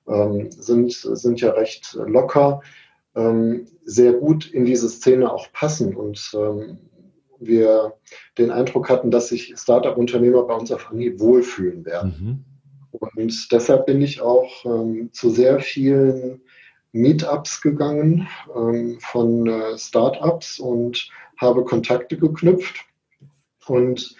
ähm, 0.06 0.50
sind, 0.52 0.92
sind 0.92 1.40
ja 1.40 1.50
recht 1.50 1.98
locker, 2.06 2.60
ähm, 3.16 3.66
sehr 3.84 4.12
gut 4.12 4.48
in 4.48 4.64
diese 4.64 4.88
Szene 4.88 5.32
auch 5.32 5.50
passen. 5.52 5.96
Und 5.96 6.30
ähm, 6.34 6.78
wir 7.38 7.94
den 8.38 8.50
Eindruck 8.50 8.88
hatten, 8.88 9.10
dass 9.10 9.28
sich 9.28 9.54
Startup-Unternehmer 9.56 10.42
bei 10.44 10.54
uns 10.54 10.72
auf 10.72 10.90
Anhieb 10.90 11.20
wohlfühlen 11.20 11.84
werden. 11.84 12.14
Mhm. 12.18 12.44
Und 12.92 13.52
deshalb 13.52 13.86
bin 13.86 14.00
ich 14.00 14.20
auch 14.20 14.64
ähm, 14.64 15.10
zu 15.12 15.30
sehr 15.30 15.60
vielen 15.60 16.40
Meetups 16.92 17.60
gegangen 17.60 18.26
ähm, 18.54 18.98
von 19.00 19.46
äh, 19.46 19.76
Startups 19.76 20.58
und 20.58 21.10
habe 21.36 21.64
Kontakte 21.64 22.16
geknüpft. 22.16 22.84
Und 23.66 24.16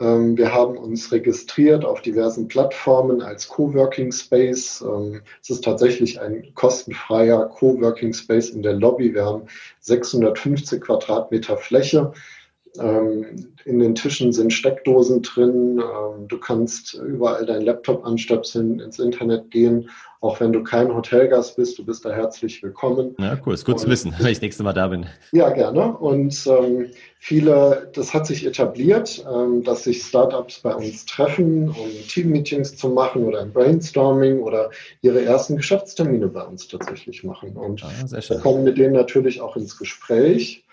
ähm, 0.00 0.36
wir 0.36 0.52
haben 0.52 0.76
uns 0.76 1.12
registriert 1.12 1.84
auf 1.84 2.02
diversen 2.02 2.48
Plattformen 2.48 3.22
als 3.22 3.48
Coworking 3.48 4.12
Space. 4.12 4.82
Ähm, 4.82 5.22
es 5.40 5.50
ist 5.50 5.64
tatsächlich 5.64 6.20
ein 6.20 6.52
kostenfreier 6.54 7.46
Coworking 7.46 8.12
Space 8.12 8.50
in 8.50 8.62
der 8.62 8.74
Lobby. 8.74 9.14
Wir 9.14 9.24
haben 9.24 9.44
650 9.80 10.80
Quadratmeter 10.80 11.56
Fläche 11.56 12.12
in 12.74 13.78
den 13.78 13.94
Tischen 13.94 14.32
sind 14.32 14.52
Steckdosen 14.52 15.22
drin. 15.22 15.78
Ähm, 15.78 16.28
du 16.28 16.38
kannst 16.38 16.94
überall 16.94 17.44
deinen 17.44 17.62
Laptop 17.62 18.04
anstöpseln, 18.06 18.80
ins 18.80 18.98
Internet 18.98 19.50
gehen. 19.50 19.90
Auch 20.22 20.38
wenn 20.40 20.52
du 20.52 20.62
kein 20.62 20.94
Hotelgast 20.94 21.56
bist, 21.56 21.78
du 21.78 21.84
bist 21.84 22.04
da 22.04 22.12
herzlich 22.12 22.62
willkommen. 22.62 23.14
Ja, 23.18 23.36
cool. 23.44 23.54
Ist 23.54 23.66
gut 23.66 23.80
zu 23.80 23.88
wissen, 23.88 24.14
wenn 24.18 24.28
ich 24.28 24.38
das 24.38 24.42
nächste 24.42 24.62
Mal 24.62 24.72
da 24.72 24.86
bin. 24.86 25.04
Ja, 25.32 25.50
gerne. 25.50 25.96
Und 25.98 26.46
ähm, 26.46 26.90
viele, 27.18 27.90
das 27.92 28.14
hat 28.14 28.26
sich 28.26 28.46
etabliert, 28.46 29.22
ähm, 29.30 29.64
dass 29.64 29.84
sich 29.84 30.02
Startups 30.02 30.60
bei 30.60 30.74
uns 30.74 31.04
treffen, 31.04 31.68
um 31.68 31.90
Teammeetings 32.08 32.76
zu 32.76 32.88
machen 32.88 33.24
oder 33.24 33.40
ein 33.40 33.52
Brainstorming 33.52 34.40
oder 34.40 34.70
ihre 35.02 35.22
ersten 35.22 35.56
Geschäftstermine 35.56 36.28
bei 36.28 36.42
uns 36.42 36.68
tatsächlich 36.68 37.24
machen. 37.24 37.54
Und 37.56 37.84
ah, 37.84 37.90
wir 38.08 38.38
kommen 38.38 38.64
mit 38.64 38.78
denen 38.78 38.94
natürlich 38.94 39.40
auch 39.40 39.56
ins 39.56 39.76
Gespräch. 39.76 40.64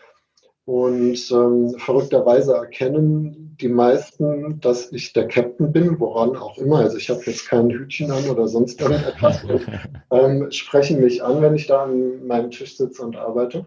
Und 0.69 1.31
ähm, 1.31 1.73
verrückterweise 1.79 2.53
erkennen 2.53 3.57
die 3.59 3.69
meisten, 3.69 4.59
dass 4.59 4.91
ich 4.91 5.13
der 5.13 5.27
Captain 5.27 5.71
bin, 5.71 5.99
woran 5.99 6.37
auch 6.37 6.59
immer. 6.59 6.77
Also 6.77 6.97
ich 6.97 7.09
habe 7.09 7.23
jetzt 7.25 7.47
kein 7.47 7.71
Hütchen 7.71 8.11
an 8.11 8.29
oder 8.29 8.47
sonst 8.47 8.79
irgendetwas. 8.79 9.43
und, 9.45 9.65
ähm, 10.11 10.51
sprechen 10.51 11.01
mich 11.01 11.23
an, 11.23 11.41
wenn 11.41 11.55
ich 11.55 11.65
da 11.65 11.85
an 11.85 12.27
meinem 12.27 12.51
Tisch 12.51 12.77
sitze 12.77 13.01
und 13.01 13.15
arbeite. 13.15 13.65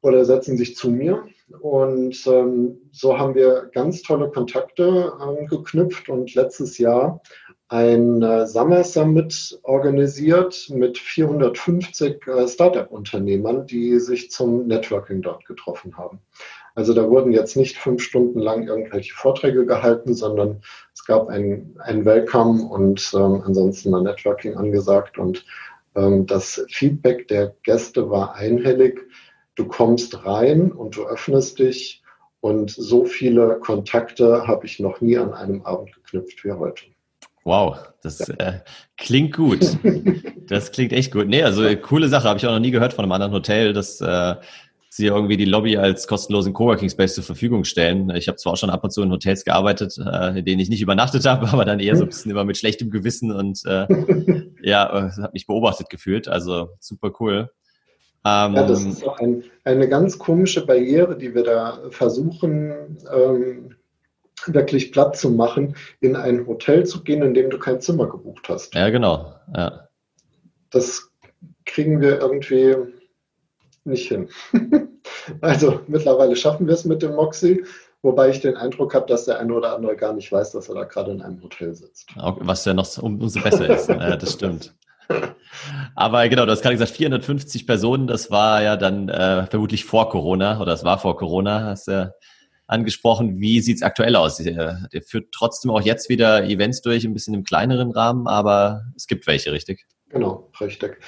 Oder 0.00 0.24
setzen 0.24 0.56
sich 0.56 0.76
zu 0.76 0.88
mir. 0.88 1.24
Und 1.62 2.24
ähm, 2.28 2.78
so 2.92 3.18
haben 3.18 3.34
wir 3.34 3.68
ganz 3.74 4.02
tolle 4.02 4.30
Kontakte 4.30 5.12
ähm, 5.20 5.48
geknüpft. 5.48 6.08
Und 6.08 6.32
letztes 6.36 6.78
Jahr 6.78 7.20
ein 7.68 8.22
äh, 8.22 8.46
Summer 8.46 8.82
Summit 8.82 9.58
organisiert 9.62 10.70
mit 10.70 10.96
450 10.96 12.26
äh, 12.26 12.48
Startup-Unternehmern, 12.48 13.66
die 13.66 13.98
sich 13.98 14.30
zum 14.30 14.66
Networking 14.66 15.20
dort 15.20 15.44
getroffen 15.44 15.96
haben. 15.98 16.20
Also 16.74 16.94
da 16.94 17.10
wurden 17.10 17.32
jetzt 17.32 17.56
nicht 17.56 17.76
fünf 17.76 18.02
Stunden 18.02 18.38
lang 18.38 18.66
irgendwelche 18.66 19.12
Vorträge 19.12 19.66
gehalten, 19.66 20.14
sondern 20.14 20.62
es 20.94 21.04
gab 21.04 21.28
ein, 21.28 21.76
ein 21.80 22.04
Welcome 22.04 22.62
und 22.68 23.10
ähm, 23.14 23.42
ansonsten 23.44 23.94
ein 23.94 24.04
Networking 24.04 24.56
angesagt. 24.56 25.18
Und 25.18 25.44
ähm, 25.94 26.24
das 26.24 26.64
Feedback 26.70 27.28
der 27.28 27.54
Gäste 27.64 28.08
war 28.10 28.34
einhellig. 28.34 29.06
Du 29.56 29.66
kommst 29.66 30.24
rein 30.24 30.72
und 30.72 30.96
du 30.96 31.06
öffnest 31.06 31.58
dich. 31.58 32.02
Und 32.40 32.70
so 32.70 33.04
viele 33.04 33.58
Kontakte 33.58 34.46
habe 34.46 34.64
ich 34.64 34.78
noch 34.78 35.00
nie 35.00 35.18
an 35.18 35.34
einem 35.34 35.62
Abend 35.62 35.92
geknüpft 35.92 36.44
wie 36.44 36.52
heute. 36.52 36.84
Wow, 37.48 37.78
das 38.02 38.28
äh, 38.28 38.60
klingt 38.98 39.34
gut. 39.34 39.78
Das 40.48 40.70
klingt 40.70 40.92
echt 40.92 41.12
gut. 41.12 41.28
Nee, 41.28 41.42
also 41.42 41.62
coole 41.76 42.08
Sache, 42.08 42.28
habe 42.28 42.38
ich 42.38 42.46
auch 42.46 42.52
noch 42.52 42.58
nie 42.58 42.70
gehört 42.70 42.92
von 42.92 43.06
einem 43.06 43.12
anderen 43.12 43.32
Hotel, 43.32 43.72
dass 43.72 44.02
äh, 44.02 44.34
sie 44.90 45.06
irgendwie 45.06 45.38
die 45.38 45.46
Lobby 45.46 45.78
als 45.78 46.06
kostenlosen 46.06 46.52
Coworking 46.52 46.90
Space 46.90 47.14
zur 47.14 47.24
Verfügung 47.24 47.64
stellen. 47.64 48.10
Ich 48.10 48.28
habe 48.28 48.36
zwar 48.36 48.52
auch 48.52 48.56
schon 48.58 48.68
ab 48.68 48.84
und 48.84 48.90
zu 48.90 49.02
in 49.02 49.10
Hotels 49.10 49.46
gearbeitet, 49.46 49.96
äh, 49.96 50.38
in 50.38 50.44
denen 50.44 50.60
ich 50.60 50.68
nicht 50.68 50.82
übernachtet 50.82 51.24
habe, 51.24 51.48
aber 51.52 51.64
dann 51.64 51.80
eher 51.80 51.96
so 51.96 52.02
ein 52.02 52.08
bisschen 52.08 52.30
immer 52.30 52.44
mit 52.44 52.58
schlechtem 52.58 52.90
Gewissen 52.90 53.32
und 53.32 53.62
äh, 53.64 53.86
ja, 54.62 54.86
äh, 54.86 55.10
habe 55.22 55.32
mich 55.32 55.46
beobachtet 55.46 55.88
gefühlt. 55.88 56.28
Also 56.28 56.68
super 56.80 57.12
cool. 57.18 57.50
Ähm, 58.26 58.54
ja, 58.56 58.66
das 58.66 58.84
ist 58.84 59.06
auch 59.06 59.18
ein, 59.20 59.42
eine 59.64 59.88
ganz 59.88 60.18
komische 60.18 60.66
Barriere, 60.66 61.16
die 61.16 61.34
wir 61.34 61.44
da 61.44 61.78
versuchen 61.88 62.98
ähm, 63.10 63.74
wirklich 64.46 64.92
Platz 64.92 65.20
zu 65.20 65.30
machen, 65.30 65.76
in 66.00 66.16
ein 66.16 66.46
Hotel 66.46 66.86
zu 66.86 67.02
gehen, 67.02 67.22
in 67.22 67.34
dem 67.34 67.50
du 67.50 67.58
kein 67.58 67.80
Zimmer 67.80 68.08
gebucht 68.08 68.48
hast. 68.48 68.74
Ja, 68.74 68.90
genau. 68.90 69.34
Ja. 69.54 69.88
Das 70.70 71.10
kriegen 71.64 72.00
wir 72.00 72.20
irgendwie 72.20 72.76
nicht 73.84 74.08
hin. 74.08 74.28
also 75.40 75.80
mittlerweile 75.86 76.36
schaffen 76.36 76.66
wir 76.66 76.74
es 76.74 76.84
mit 76.84 77.02
dem 77.02 77.14
Moxie, 77.14 77.64
wobei 78.02 78.30
ich 78.30 78.40
den 78.40 78.56
Eindruck 78.56 78.94
habe, 78.94 79.06
dass 79.06 79.24
der 79.24 79.38
eine 79.38 79.52
oder 79.54 79.74
andere 79.74 79.96
gar 79.96 80.12
nicht 80.12 80.30
weiß, 80.30 80.52
dass 80.52 80.68
er 80.68 80.74
da 80.74 80.84
gerade 80.84 81.10
in 81.10 81.22
einem 81.22 81.42
Hotel 81.42 81.74
sitzt. 81.74 82.10
Was 82.16 82.64
ja 82.64 82.74
noch 82.74 82.96
umso 82.98 83.40
besser 83.40 83.68
ist. 83.68 83.88
ja, 83.88 84.16
das 84.16 84.34
stimmt. 84.34 84.74
Aber 85.94 86.28
genau, 86.28 86.44
du 86.44 86.52
hast 86.52 86.62
gerade 86.62 86.74
gesagt, 86.74 86.92
450 86.92 87.66
Personen, 87.66 88.06
das 88.06 88.30
war 88.30 88.62
ja 88.62 88.76
dann 88.76 89.08
äh, 89.08 89.46
vermutlich 89.46 89.84
vor 89.84 90.10
Corona 90.10 90.60
oder 90.60 90.72
es 90.72 90.84
war 90.84 90.98
vor 90.98 91.16
Corona, 91.16 91.64
hast 91.64 91.88
ja 91.88 92.12
angesprochen. 92.68 93.40
Wie 93.40 93.60
sieht 93.60 93.78
es 93.78 93.82
aktuell 93.82 94.14
aus? 94.14 94.36
Der, 94.36 94.88
der, 94.92 95.02
führt 95.02 95.32
trotzdem 95.32 95.70
auch 95.70 95.80
jetzt 95.80 96.08
wieder 96.08 96.44
Events 96.44 96.82
durch, 96.82 97.04
ein 97.04 97.14
bisschen 97.14 97.34
im 97.34 97.44
kleineren 97.44 97.90
Rahmen, 97.90 98.28
aber 98.28 98.84
es 98.94 99.06
gibt 99.06 99.26
welche, 99.26 99.52
richtig? 99.52 99.86
Genau, 100.10 100.50
richtig. 100.60 100.98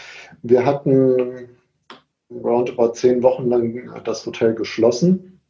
Wir 0.43 0.65
hatten 0.65 1.49
roundabout 2.31 2.95
zehn 2.95 3.23
Wochen 3.23 3.49
lang 3.49 4.03
das 4.05 4.25
Hotel 4.27 4.55
geschlossen 4.55 5.41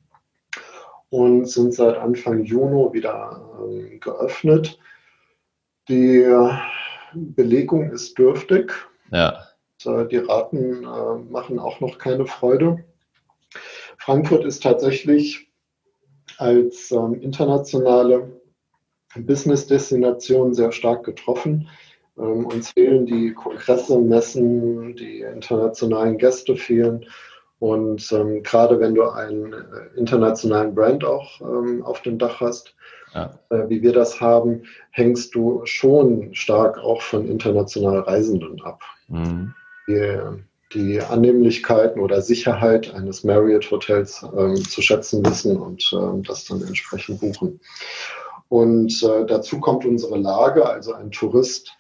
und 1.11 1.47
sind 1.47 1.75
seit 1.75 1.97
Anfang 1.97 2.45
Juni 2.45 2.93
wieder 2.93 3.41
äh, 3.69 3.99
geöffnet. 3.99 4.79
Die 5.89 6.25
Belegung 7.15 7.91
ist 7.91 8.19
dürftig. 8.19 8.73
Ja. 9.11 9.45
Die 9.85 10.19
Raten 10.19 10.85
äh, 10.85 11.31
machen 11.31 11.59
auch 11.59 11.81
noch 11.81 11.99
keine 11.99 12.27
Freude. 12.27 12.85
Frankfurt 13.99 14.45
ist 14.45 14.63
tatsächlich 14.63 15.50
als 16.41 16.91
ähm, 16.91 17.15
internationale 17.21 18.41
Business-Destination 19.15 20.55
sehr 20.55 20.73
stark 20.73 21.05
getroffen. 21.05 21.69
Ähm, 22.19 22.47
uns 22.47 22.71
fehlen 22.71 23.05
die 23.05 23.35
Kongresse, 23.35 23.99
Messen, 23.99 24.97
die 24.97 25.21
internationalen 25.21 26.17
Gäste 26.17 26.57
fehlen. 26.57 27.05
Und 27.59 28.11
ähm, 28.13 28.43
gerade 28.43 28.81
wenn 28.81 28.95
du 28.95 29.03
einen 29.11 29.53
äh, 29.53 29.99
internationalen 29.99 30.75
Brand 30.75 31.05
auch 31.05 31.41
ähm, 31.43 31.83
auf 31.85 32.01
dem 32.03 32.19
Dach 32.19 32.41
hast, 32.41 32.75
ja. 33.15 33.39
äh, 33.51 33.69
wie 33.69 33.83
wir 33.83 33.93
das 33.93 34.19
haben, 34.19 34.63
hängst 34.93 35.35
du 35.35 35.61
schon 35.65 36.33
stark 36.35 36.79
auch 36.79 37.03
von 37.03 37.29
internationalen 37.29 38.03
Reisenden 38.05 38.63
ab. 38.63 38.83
Mhm. 39.09 39.53
Die, 39.87 40.19
die 40.73 41.01
Annehmlichkeiten 41.01 42.01
oder 42.01 42.23
Sicherheit 42.23 42.95
eines 42.95 43.25
Marriott-Hotels 43.25 44.25
ähm, 44.37 44.57
zu 44.57 44.83
schätzen 44.83 45.25
wissen 45.27 45.57
und 45.57 45.91
ähm, 45.93 46.23
das 46.23 46.45
dann 46.45 46.63
entsprechend 46.63 47.21
buchen. 47.21 47.61
Und 48.49 49.03
äh, 49.03 49.27
dazu 49.27 49.61
kommt 49.61 49.85
unsere 49.85 50.19
Lage, 50.19 50.67
also 50.67 50.93
ein 50.93 51.11
Tourist 51.11 51.73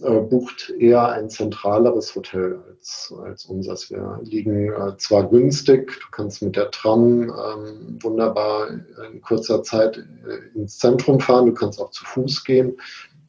äh, 0.00 0.20
bucht 0.20 0.70
eher 0.78 1.08
ein 1.10 1.28
zentraleres 1.28 2.14
Hotel 2.14 2.62
als, 2.66 3.12
als 3.22 3.44
unseres. 3.44 3.90
Wir 3.90 4.20
liegen 4.22 4.72
äh, 4.72 4.96
zwar 4.96 5.28
günstig, 5.28 6.00
du 6.00 6.06
kannst 6.10 6.40
mit 6.40 6.56
der 6.56 6.70
Tram 6.70 7.24
ähm, 7.24 7.98
wunderbar 8.00 8.70
in 8.70 9.20
kurzer 9.20 9.62
Zeit 9.62 9.98
äh, 9.98 10.58
ins 10.58 10.78
Zentrum 10.78 11.20
fahren, 11.20 11.46
du 11.46 11.52
kannst 11.52 11.78
auch 11.78 11.90
zu 11.90 12.04
Fuß 12.06 12.42
gehen, 12.44 12.78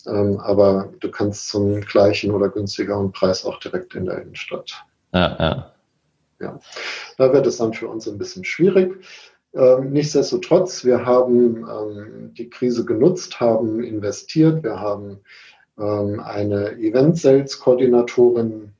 aber 0.05 0.89
du 0.99 1.09
kannst 1.09 1.49
zum 1.49 1.81
gleichen 1.81 2.31
oder 2.31 2.49
günstigeren 2.49 3.11
Preis 3.11 3.45
auch 3.45 3.59
direkt 3.59 3.95
in 3.95 4.05
der 4.05 4.21
Innenstadt. 4.21 4.85
Ja, 5.13 5.37
ja. 5.39 5.71
ja. 6.39 6.59
Da 7.17 7.33
wird 7.33 7.47
es 7.47 7.57
dann 7.57 7.73
für 7.73 7.87
uns 7.87 8.07
ein 8.07 8.17
bisschen 8.17 8.43
schwierig. 8.43 9.05
Ähm, 9.53 9.91
nichtsdestotrotz, 9.91 10.83
wir 10.83 11.05
haben 11.05 11.57
ähm, 11.57 12.33
die 12.33 12.49
Krise 12.49 12.85
genutzt, 12.85 13.39
haben 13.39 13.83
investiert, 13.83 14.63
wir 14.63 14.79
haben 14.79 15.19
ähm, 15.77 16.19
eine 16.19 16.71
Event-Sales-Koordinatorin 16.71 18.73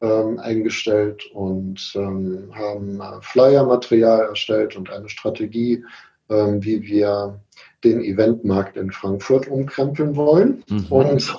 ähm, 0.00 0.38
eingestellt 0.38 1.26
und 1.32 1.92
ähm, 1.96 2.52
haben 2.54 3.00
äh, 3.00 3.20
Flyer-Material 3.22 4.28
erstellt 4.28 4.76
und 4.76 4.90
eine 4.90 5.08
Strategie, 5.08 5.84
ähm, 6.30 6.62
wie 6.62 6.82
wir 6.82 7.40
den 7.84 8.02
Eventmarkt 8.02 8.76
in 8.76 8.90
Frankfurt 8.90 9.48
umkrempeln 9.48 10.16
wollen. 10.16 10.64
Mhm. 10.68 10.86
Und 10.88 11.36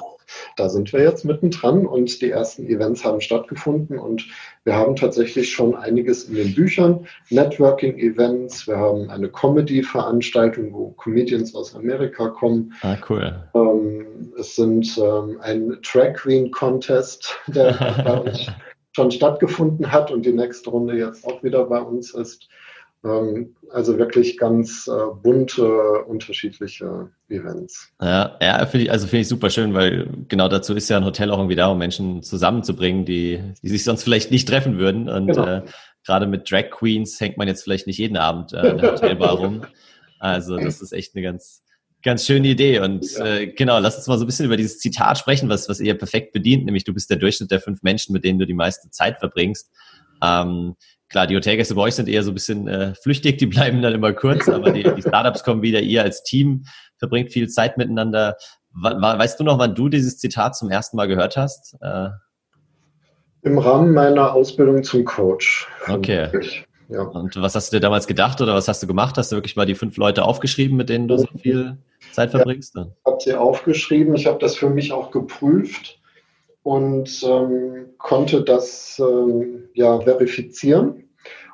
da 0.56 0.70
sind 0.70 0.92
wir 0.94 1.02
jetzt 1.02 1.25
mittendran 1.25 1.86
und 1.86 2.22
die 2.22 2.32
ersten 2.32 2.66
Events 2.66 3.04
haben 3.04 3.22
stattgefunden 3.22 3.98
und 3.98 4.28
wir 4.64 4.75
haben 4.75 4.96
tatsächlich 4.96 5.52
schon 5.52 5.75
einiges 5.75 6.25
in 6.25 6.36
den 6.36 6.56
Büchern, 6.56 7.08
Networking-Events, 7.30 8.68
wir 8.68 8.78
haben 8.78 9.10
eine 9.10 9.30
Comedy-Veranstaltung, 9.30 10.74
wo 10.74 10.92
Comedians 10.92 11.54
aus 11.56 11.75
Amerika 11.75 12.30
kommen. 12.30 12.74
Ah, 12.82 12.98
cool. 13.10 13.44
Ähm, 13.54 14.34
es 14.40 14.56
sind 14.56 14.98
ähm, 14.98 15.38
ein 15.42 15.78
Track 15.84 16.18
Queen 16.18 16.52
Contest, 16.52 17.38
der 17.48 17.74
bei 18.06 18.18
uns 18.18 18.48
schon 18.94 19.12
stattgefunden 19.12 19.92
hat 19.92 20.12
und 20.12 20.25
die 20.25 20.34
nächste 20.34 20.70
Runde 20.70 20.98
jetzt 20.98 21.25
auch 21.25 21.44
wieder 21.44 21.66
bei 21.66 21.80
uns 21.80 22.14
ist. 22.14 22.48
Ähm, 23.06 23.56
also 23.72 23.98
wirklich 23.98 24.38
ganz 24.38 24.88
äh, 24.88 24.92
bunte, 25.22 26.04
unterschiedliche 26.06 27.10
Events. 27.30 27.90
Ja, 28.02 28.38
ja 28.42 28.66
finde 28.66 28.86
ich, 28.86 28.92
also 28.92 29.08
finde 29.08 29.22
ich 29.22 29.28
super 29.28 29.50
schön, 29.50 29.74
weil 29.74 30.10
genau 30.28 30.48
dazu 30.48 30.74
ist 30.74 30.90
ja 30.90 30.98
ein 30.98 31.06
Hotel 31.06 31.30
auch 31.30 31.38
irgendwie 31.38 31.56
da, 31.56 31.68
um 31.68 31.78
Menschen 31.78 32.24
zusammenzubringen, 32.24 33.06
die, 33.06 33.42
die 33.62 33.70
sich 33.70 33.84
sonst 33.84 34.04
vielleicht 34.04 34.32
nicht 34.32 34.48
treffen 34.48 34.78
würden. 34.78 35.10
Und 35.10 35.28
genau. 35.28 35.46
äh, 35.46 35.62
gerade 36.06 36.26
mit 36.26 36.50
Drag 36.50 36.70
Queens 36.72 37.20
hängt 37.20 37.38
man 37.38 37.48
jetzt 37.48 37.64
vielleicht 37.64 37.86
nicht 37.86 37.98
jeden 37.98 38.18
Abend 38.18 38.54
äh, 38.54 38.70
in 38.70 38.78
der 38.78 38.92
Hotelbar 38.94 39.38
rum. 39.38 39.62
Also 40.20 40.58
das 40.58 40.82
ist 40.82 40.94
echt 40.94 41.16
eine 41.16 41.24
ganz, 41.24 41.64
ganz 42.02 42.26
schöne 42.26 42.48
Idee. 42.48 42.80
Und 42.80 43.12
ja. 43.12 43.26
äh, 43.26 43.48
genau, 43.48 43.80
lass 43.80 43.98
uns 43.98 44.08
mal 44.08 44.18
so 44.18 44.24
ein 44.24 44.28
bisschen 44.28 44.46
über 44.46 44.58
dieses 44.58 44.80
Zitat 44.80 45.18
sprechen, 45.18 45.50
was, 45.50 45.70
was 45.70 45.80
ihr 45.80 45.96
perfekt 45.96 46.34
bedient, 46.34 46.66
nämlich 46.66 46.86
du 46.86 46.94
bist 46.94 47.10
der 47.10 47.18
Durchschnitt 47.18 47.52
der 47.52 47.60
fünf 47.60 47.84
Menschen, 47.84 48.14
mit 48.14 48.24
denen 48.24 48.40
du 48.40 48.48
die 48.48 48.54
meiste 48.54 48.90
Zeit 48.90 49.20
verbringst. 49.20 49.70
Ähm, 50.24 50.75
klar, 51.10 51.27
die 51.27 51.36
Hotelgäste 51.36 51.75
bei 51.75 51.81
euch 51.84 51.95
sind 51.95 52.10
eher 52.10 52.24
so 52.24 52.31
ein 52.31 52.34
bisschen 52.34 52.67
äh, 52.67 52.93
flüchtig, 52.95 53.38
die 53.38 53.45
bleiben 53.48 53.81
dann 53.81 53.93
immer 53.93 54.13
kurz, 54.13 54.48
aber 54.50 54.72
die, 54.72 54.84
die 54.84 55.01
Startups 55.01 55.43
kommen 55.43 55.62
wieder, 55.62 55.81
ihr 55.81 56.03
als 56.03 56.24
Team 56.24 56.65
verbringt 56.98 57.31
viel 57.31 57.50
Zeit 57.50 57.77
miteinander. 57.77 58.38
weißt 58.74 59.39
du 59.39 59.43
noch, 59.43 59.60
wann 59.60 59.75
du 59.75 59.89
dieses 59.89 60.17
Zitat 60.17 60.56
zum 60.56 60.69
ersten 60.69 60.97
Mal 60.97 61.08
gehört 61.08 61.38
hast? 61.38 61.75
Äh, 61.82 62.10
Im 63.43 63.58
Rahmen 63.58 63.93
meiner 63.93 64.34
Ausbildung 64.34 64.84
zum 64.84 65.06
Coach. 65.06 65.67
Okay. 65.88 66.30
Ja. 66.89 67.01
Und 67.01 67.36
was 67.41 67.56
hast 67.56 67.71
du 67.71 67.78
dir 67.78 67.82
damals 67.82 68.06
gedacht 68.06 68.41
oder 68.41 68.54
was 68.54 68.67
hast 68.67 68.84
du 68.84 68.88
gemacht? 68.88 69.17
Hast 69.17 69.32
du 69.32 69.38
wirklich 69.38 69.56
mal 69.56 69.65
die 69.65 69.75
fünf 69.75 69.97
Leute 69.97 70.23
aufgeschrieben, 70.23 70.78
mit 70.78 70.89
denen 70.89 71.08
du 71.08 71.17
so 71.17 71.28
viel 71.41 71.78
Zeit 72.12 72.32
verbringst? 72.32 72.75
Ja, 72.75 72.84
ich 72.84 73.12
habe 73.12 73.17
sie 73.19 73.34
aufgeschrieben. 73.34 74.15
Ich 74.15 74.28
habe 74.28 74.38
das 74.39 74.56
für 74.56 74.69
mich 74.69 74.91
auch 74.91 75.12
geprüft 75.12 75.99
und 76.65 77.21
ähm, 77.23 77.93
konnte 77.99 78.41
das 78.41 78.99
ähm, 78.99 79.69
ja 79.75 80.01
verifizieren 80.01 81.04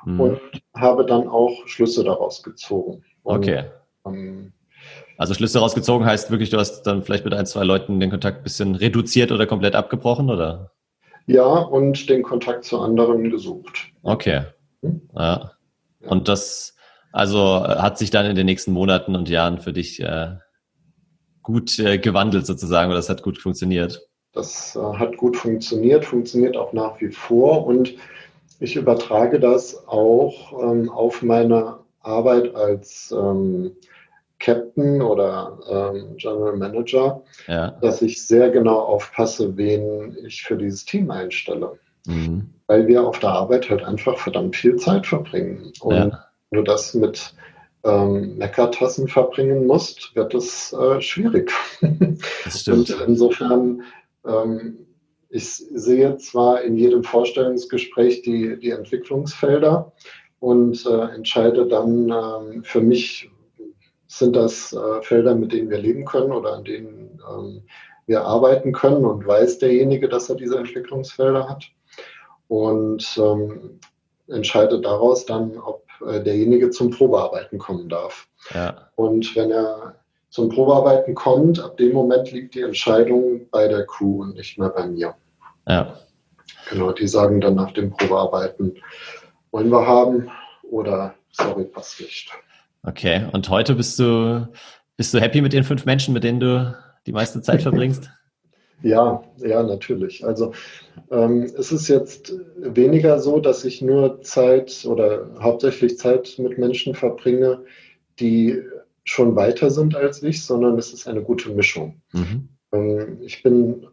mhm. 0.06 0.20
und 0.20 0.40
habe 0.74 1.04
dann 1.04 1.28
auch 1.28 1.66
Schlüsse 1.66 2.02
daraus 2.02 2.42
gezogen. 2.42 3.04
Und, 3.22 3.36
okay. 3.36 3.64
Ähm, 4.06 4.54
also 5.18 5.34
Schlüsse 5.34 5.58
daraus 5.58 5.74
gezogen 5.74 6.06
heißt 6.06 6.30
wirklich, 6.30 6.48
du 6.48 6.56
hast 6.56 6.84
dann 6.84 7.02
vielleicht 7.02 7.26
mit 7.26 7.34
ein, 7.34 7.44
zwei 7.44 7.62
Leuten 7.62 8.00
den 8.00 8.08
Kontakt 8.08 8.38
ein 8.38 8.42
bisschen 8.42 8.74
reduziert 8.74 9.32
oder 9.32 9.46
komplett 9.46 9.74
abgebrochen, 9.74 10.30
oder? 10.30 10.72
Ja, 11.26 11.44
und 11.44 12.08
den 12.08 12.22
Kontakt 12.22 12.64
zu 12.64 12.80
anderen 12.80 13.28
gesucht. 13.28 13.90
Okay. 14.02 14.44
Mhm. 14.80 15.02
Ja. 15.14 15.52
ja. 16.00 16.08
Und 16.08 16.26
das, 16.28 16.74
also 17.12 17.62
hat 17.62 17.98
sich 17.98 18.10
dann 18.10 18.24
in 18.24 18.34
den 18.34 18.46
nächsten 18.46 18.72
Monaten 18.72 19.14
und 19.14 19.28
Jahren 19.28 19.58
für 19.58 19.74
dich 19.74 20.00
äh, 20.00 20.36
gut 21.42 21.78
äh, 21.78 21.98
gewandelt 21.98 22.46
sozusagen, 22.46 22.90
oder 22.90 22.98
das 22.98 23.10
hat 23.10 23.22
gut 23.22 23.36
funktioniert? 23.36 24.00
Das 24.32 24.76
äh, 24.76 24.80
hat 24.80 25.16
gut 25.16 25.36
funktioniert, 25.36 26.04
funktioniert 26.04 26.56
auch 26.56 26.72
nach 26.72 27.00
wie 27.00 27.10
vor 27.10 27.66
und 27.66 27.94
ich 28.60 28.76
übertrage 28.76 29.40
das 29.40 29.86
auch 29.88 30.62
ähm, 30.62 30.88
auf 30.88 31.22
meine 31.22 31.78
Arbeit 32.00 32.54
als 32.54 33.12
ähm, 33.16 33.72
Captain 34.38 35.02
oder 35.02 35.58
ähm, 35.70 36.16
General 36.16 36.56
Manager, 36.56 37.22
ja. 37.46 37.72
dass 37.80 38.02
ich 38.02 38.26
sehr 38.26 38.50
genau 38.50 38.78
aufpasse, 38.78 39.56
wen 39.56 40.16
ich 40.26 40.42
für 40.42 40.56
dieses 40.56 40.84
Team 40.84 41.10
einstelle. 41.10 41.78
Mhm. 42.06 42.50
Weil 42.66 42.88
wir 42.88 43.06
auf 43.06 43.20
der 43.20 43.30
Arbeit 43.30 43.70
halt 43.70 43.84
einfach 43.84 44.18
verdammt 44.18 44.56
viel 44.56 44.76
Zeit 44.76 45.06
verbringen. 45.06 45.72
Und 45.80 45.94
ja. 45.94 46.24
wenn 46.50 46.58
du 46.58 46.62
das 46.64 46.94
mit 46.94 47.34
ähm, 47.84 48.36
Meckertassen 48.36 49.08
verbringen 49.08 49.66
musst, 49.66 50.14
wird 50.14 50.34
es 50.34 50.72
äh, 50.72 51.00
schwierig. 51.00 51.52
Das 52.44 52.60
stimmt. 52.60 52.90
Und 52.90 53.08
insofern 53.08 53.82
ähm, 54.26 54.86
ich 55.28 55.48
sehe 55.48 56.16
zwar 56.18 56.62
in 56.62 56.76
jedem 56.76 57.04
Vorstellungsgespräch 57.04 58.22
die, 58.22 58.58
die 58.58 58.70
Entwicklungsfelder 58.70 59.92
und 60.40 60.84
äh, 60.84 61.14
entscheide 61.14 61.66
dann 61.66 62.10
ähm, 62.10 62.64
für 62.64 62.80
mich, 62.80 63.30
sind 64.08 64.36
das 64.36 64.74
äh, 64.74 65.00
Felder, 65.00 65.34
mit 65.34 65.52
denen 65.52 65.70
wir 65.70 65.78
leben 65.78 66.04
können 66.04 66.32
oder 66.32 66.52
an 66.52 66.64
denen 66.64 67.18
ähm, 67.30 67.62
wir 68.06 68.24
arbeiten 68.24 68.72
können 68.72 69.06
und 69.06 69.26
weiß 69.26 69.58
derjenige, 69.58 70.08
dass 70.08 70.28
er 70.28 70.36
diese 70.36 70.58
Entwicklungsfelder 70.58 71.48
hat 71.48 71.64
und 72.48 73.18
ähm, 73.18 73.80
entscheide 74.28 74.80
daraus 74.80 75.24
dann, 75.24 75.56
ob 75.56 75.86
äh, 76.06 76.22
derjenige 76.22 76.68
zum 76.68 76.90
Probearbeiten 76.90 77.58
kommen 77.58 77.88
darf. 77.88 78.28
Ja. 78.52 78.90
Und 78.96 79.34
wenn 79.34 79.50
er 79.50 80.01
zum 80.32 80.48
Probearbeiten 80.48 81.14
kommt, 81.14 81.60
ab 81.60 81.76
dem 81.76 81.92
Moment 81.92 82.32
liegt 82.32 82.54
die 82.54 82.62
Entscheidung 82.62 83.42
bei 83.50 83.68
der 83.68 83.84
Crew 83.84 84.22
und 84.22 84.34
nicht 84.34 84.58
mehr 84.58 84.70
bei 84.70 84.86
mir. 84.86 85.14
Ja. 85.68 85.98
Genau, 86.70 86.90
die 86.92 87.06
sagen 87.06 87.42
dann 87.42 87.54
nach 87.54 87.72
dem 87.72 87.90
Probearbeiten, 87.90 88.78
wollen 89.50 89.68
wir 89.68 89.86
haben 89.86 90.30
oder 90.62 91.14
sorry, 91.32 91.64
passt 91.64 92.00
nicht. 92.00 92.30
Okay, 92.82 93.26
und 93.32 93.50
heute 93.50 93.74
bist 93.74 93.98
du, 93.98 94.48
bist 94.96 95.12
du 95.12 95.20
happy 95.20 95.42
mit 95.42 95.52
den 95.52 95.64
fünf 95.64 95.84
Menschen, 95.84 96.14
mit 96.14 96.24
denen 96.24 96.40
du 96.40 96.74
die 97.06 97.12
meiste 97.12 97.42
Zeit 97.42 97.60
verbringst? 97.62 98.10
Ja, 98.82 99.22
ja, 99.36 99.62
natürlich. 99.62 100.24
Also 100.24 100.54
ähm, 101.10 101.42
es 101.42 101.72
ist 101.72 101.88
jetzt 101.88 102.32
weniger 102.56 103.18
so, 103.20 103.38
dass 103.38 103.66
ich 103.66 103.82
nur 103.82 104.22
Zeit 104.22 104.86
oder 104.86 105.28
hauptsächlich 105.40 105.98
Zeit 105.98 106.36
mit 106.38 106.56
Menschen 106.56 106.94
verbringe, 106.94 107.64
die 108.18 108.62
schon 109.04 109.34
weiter 109.36 109.70
sind 109.70 109.96
als 109.96 110.22
ich, 110.22 110.44
sondern 110.44 110.78
es 110.78 110.92
ist 110.92 111.08
eine 111.08 111.22
gute 111.22 111.50
Mischung. 111.50 112.00
Mhm. 112.12 112.48
Ähm, 112.72 113.18
ich 113.22 113.42
bin 113.42 113.86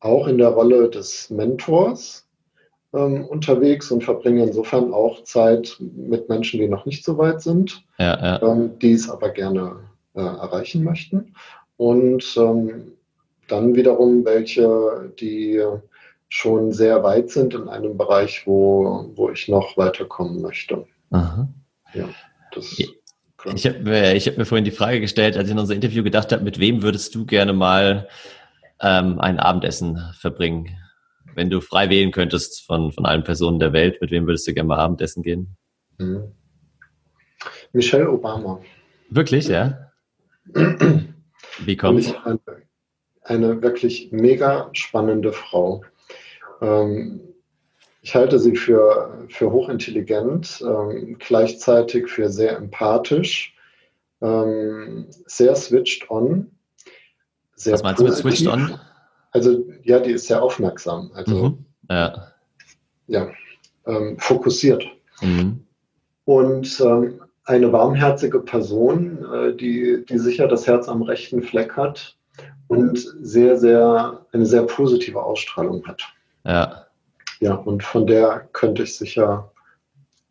auch 0.00 0.26
in 0.26 0.38
der 0.38 0.48
Rolle 0.48 0.90
des 0.90 1.30
Mentors 1.30 2.28
ähm, 2.92 3.24
unterwegs 3.24 3.90
und 3.90 4.04
verbringe 4.04 4.44
insofern 4.44 4.92
auch 4.92 5.24
Zeit 5.24 5.76
mit 5.80 6.28
Menschen, 6.28 6.60
die 6.60 6.68
noch 6.68 6.86
nicht 6.86 7.04
so 7.04 7.18
weit 7.18 7.40
sind, 7.40 7.84
ja, 7.98 8.18
ja. 8.20 8.42
Ähm, 8.42 8.78
die 8.78 8.92
es 8.92 9.08
aber 9.08 9.30
gerne 9.30 9.76
äh, 10.14 10.20
erreichen 10.20 10.84
möchten. 10.84 11.34
Und 11.76 12.36
ähm, 12.36 12.92
dann 13.48 13.74
wiederum 13.74 14.24
welche, 14.24 15.12
die 15.18 15.62
schon 16.28 16.72
sehr 16.72 17.02
weit 17.02 17.30
sind 17.30 17.54
in 17.54 17.68
einem 17.68 17.96
Bereich, 17.96 18.46
wo, 18.46 19.10
wo 19.14 19.30
ich 19.30 19.48
noch 19.48 19.76
weiterkommen 19.76 20.40
möchte. 20.40 20.86
Aha. 21.10 21.48
Ja, 21.94 22.08
das 22.52 22.76
ich 23.54 23.66
habe 23.66 23.80
mir, 23.80 24.14
ich 24.14 24.26
hab 24.26 24.36
mir 24.38 24.44
vorhin 24.44 24.64
die 24.64 24.70
Frage 24.70 25.00
gestellt, 25.00 25.36
als 25.36 25.46
ich 25.46 25.52
in 25.52 25.58
unser 25.58 25.74
Interview 25.74 26.02
gedacht 26.02 26.32
habe, 26.32 26.44
mit 26.44 26.58
wem 26.58 26.82
würdest 26.82 27.14
du 27.14 27.26
gerne 27.26 27.52
mal 27.52 28.08
ähm, 28.80 29.18
ein 29.20 29.38
Abendessen 29.38 29.98
verbringen? 30.18 30.76
wenn 31.34 31.50
du 31.50 31.60
frei 31.60 31.90
wählen 31.90 32.12
könntest 32.12 32.64
von, 32.66 32.92
von 32.92 33.06
allen 33.06 33.24
Personen 33.24 33.58
der 33.58 33.72
Welt, 33.72 34.00
mit 34.00 34.10
wem 34.10 34.26
würdest 34.26 34.46
du 34.46 34.54
gerne 34.54 34.68
mal 34.68 34.78
Abendessen 34.78 35.22
gehen? 35.22 35.56
Mhm. 35.98 36.32
Michelle 37.72 38.10
Obama. 38.10 38.60
Wirklich, 39.10 39.48
ja? 39.48 39.90
Wie 41.60 41.76
kommt 41.76 42.14
eine, 42.24 42.40
eine 43.22 43.62
wirklich 43.62 44.10
mega 44.12 44.70
spannende 44.72 45.32
Frau. 45.32 45.84
Ähm, 46.60 47.20
ich 48.04 48.14
halte 48.14 48.38
sie 48.38 48.54
für, 48.54 49.26
für 49.30 49.50
hochintelligent, 49.50 50.62
ähm, 50.62 51.16
gleichzeitig 51.18 52.08
für 52.08 52.28
sehr 52.28 52.54
empathisch, 52.58 53.56
ähm, 54.20 55.06
sehr 55.24 55.56
switched 55.56 56.10
on. 56.10 56.50
Sehr 57.56 57.72
Was 57.72 57.82
meinst 57.82 58.02
positiv. 58.02 58.22
du 58.22 58.28
mit 58.28 58.36
switched 58.36 58.52
on? 58.52 58.78
Also, 59.30 59.64
ja, 59.84 60.00
die 60.00 60.12
ist 60.12 60.26
sehr 60.26 60.42
aufmerksam. 60.42 61.12
Also, 61.14 61.34
mhm. 61.34 61.64
ja, 61.88 62.28
ja 63.06 63.30
ähm, 63.86 64.18
fokussiert. 64.18 64.84
Mhm. 65.22 65.64
Und 66.26 66.78
ähm, 66.80 67.22
eine 67.46 67.72
warmherzige 67.72 68.40
Person, 68.40 69.24
äh, 69.32 69.56
die, 69.56 70.04
die 70.06 70.18
sicher 70.18 70.46
das 70.46 70.66
Herz 70.66 70.88
am 70.88 71.00
rechten 71.00 71.42
Fleck 71.42 71.74
hat 71.74 72.18
und 72.68 72.98
sehr, 73.22 73.56
sehr, 73.56 74.26
eine 74.32 74.44
sehr 74.44 74.64
positive 74.64 75.22
Ausstrahlung 75.22 75.86
hat. 75.86 76.02
Ja. 76.44 76.83
Ja, 77.44 77.56
und 77.56 77.82
von 77.82 78.06
der 78.06 78.48
könnte 78.54 78.84
ich 78.84 78.96
sicher 78.96 79.52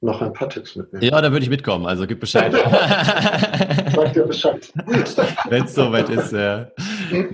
noch 0.01 0.23
ein 0.23 0.33
paar 0.33 0.49
Tipps 0.49 0.75
mitnehmen. 0.75 1.03
Ja, 1.03 1.21
da 1.21 1.31
würde 1.31 1.43
ich 1.43 1.49
mitkommen, 1.49 1.85
also 1.85 2.07
gib 2.07 2.19
Bescheid. 2.19 2.51
Sag 3.95 4.13
dir 4.13 4.25
Bescheid. 4.25 4.73
Wenn 5.47 5.65
es 5.65 5.75
soweit 5.75 6.09
ist, 6.09 6.33
ja. 6.33 6.71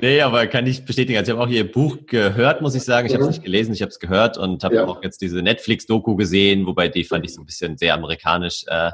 Nee, 0.02 0.20
aber 0.20 0.48
kann 0.48 0.68
ich 0.68 0.84
bestätigen. 0.84 1.18
Also 1.18 1.32
ich 1.32 1.38
habe 1.38 1.48
auch 1.48 1.52
ihr 1.52 1.72
Buch 1.72 1.98
gehört, 2.08 2.62
muss 2.62 2.76
ich 2.76 2.84
sagen. 2.84 3.08
Ich 3.08 3.14
habe 3.14 3.22
es 3.22 3.28
mhm. 3.28 3.32
nicht 3.36 3.44
gelesen, 3.46 3.74
ich 3.74 3.82
habe 3.82 3.90
es 3.90 4.00
gehört 4.00 4.38
und 4.38 4.66
habe 4.66 4.76
ja. 4.76 4.86
auch 4.86 5.02
jetzt 5.02 5.22
diese 5.22 5.42
Netflix-Doku 5.42 6.18
gesehen, 6.18 6.66
wobei 6.66 6.90
die 6.90 7.06
fand 7.06 7.24
ich 7.24 7.34
so 7.34 7.42
ein 7.42 7.46
bisschen 7.46 7.78
sehr 7.78 7.94
amerikanisch, 7.94 8.66
äh, 8.68 8.92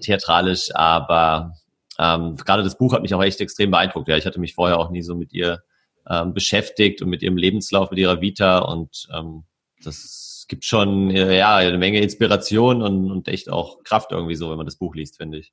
theatralisch, 0.00 0.68
aber 0.76 1.54
ähm, 1.98 2.36
gerade 2.36 2.62
das 2.62 2.78
Buch 2.78 2.92
hat 2.94 3.02
mich 3.02 3.14
auch 3.14 3.22
echt 3.22 3.40
extrem 3.40 3.72
beeindruckt. 3.72 4.06
Ja, 4.06 4.16
ich 4.16 4.26
hatte 4.26 4.38
mich 4.38 4.54
vorher 4.54 4.78
auch 4.78 4.90
nie 4.90 5.02
so 5.02 5.16
mit 5.16 5.32
ihr 5.32 5.64
ähm, 6.08 6.34
beschäftigt 6.34 7.02
und 7.02 7.10
mit 7.10 7.24
ihrem 7.24 7.36
Lebenslauf, 7.36 7.90
mit 7.90 7.98
ihrer 7.98 8.20
Vita 8.20 8.60
und 8.60 9.08
ähm, 9.12 9.42
das 9.84 10.46
gibt 10.48 10.64
schon 10.64 11.10
äh, 11.10 11.38
ja 11.38 11.56
eine 11.56 11.78
Menge 11.78 12.00
Inspiration 12.00 12.82
und, 12.82 13.10
und 13.10 13.28
echt 13.28 13.50
auch 13.50 13.82
Kraft 13.84 14.12
irgendwie 14.12 14.34
so, 14.34 14.50
wenn 14.50 14.56
man 14.56 14.66
das 14.66 14.76
Buch 14.76 14.94
liest, 14.94 15.16
finde 15.16 15.38
ich. 15.38 15.52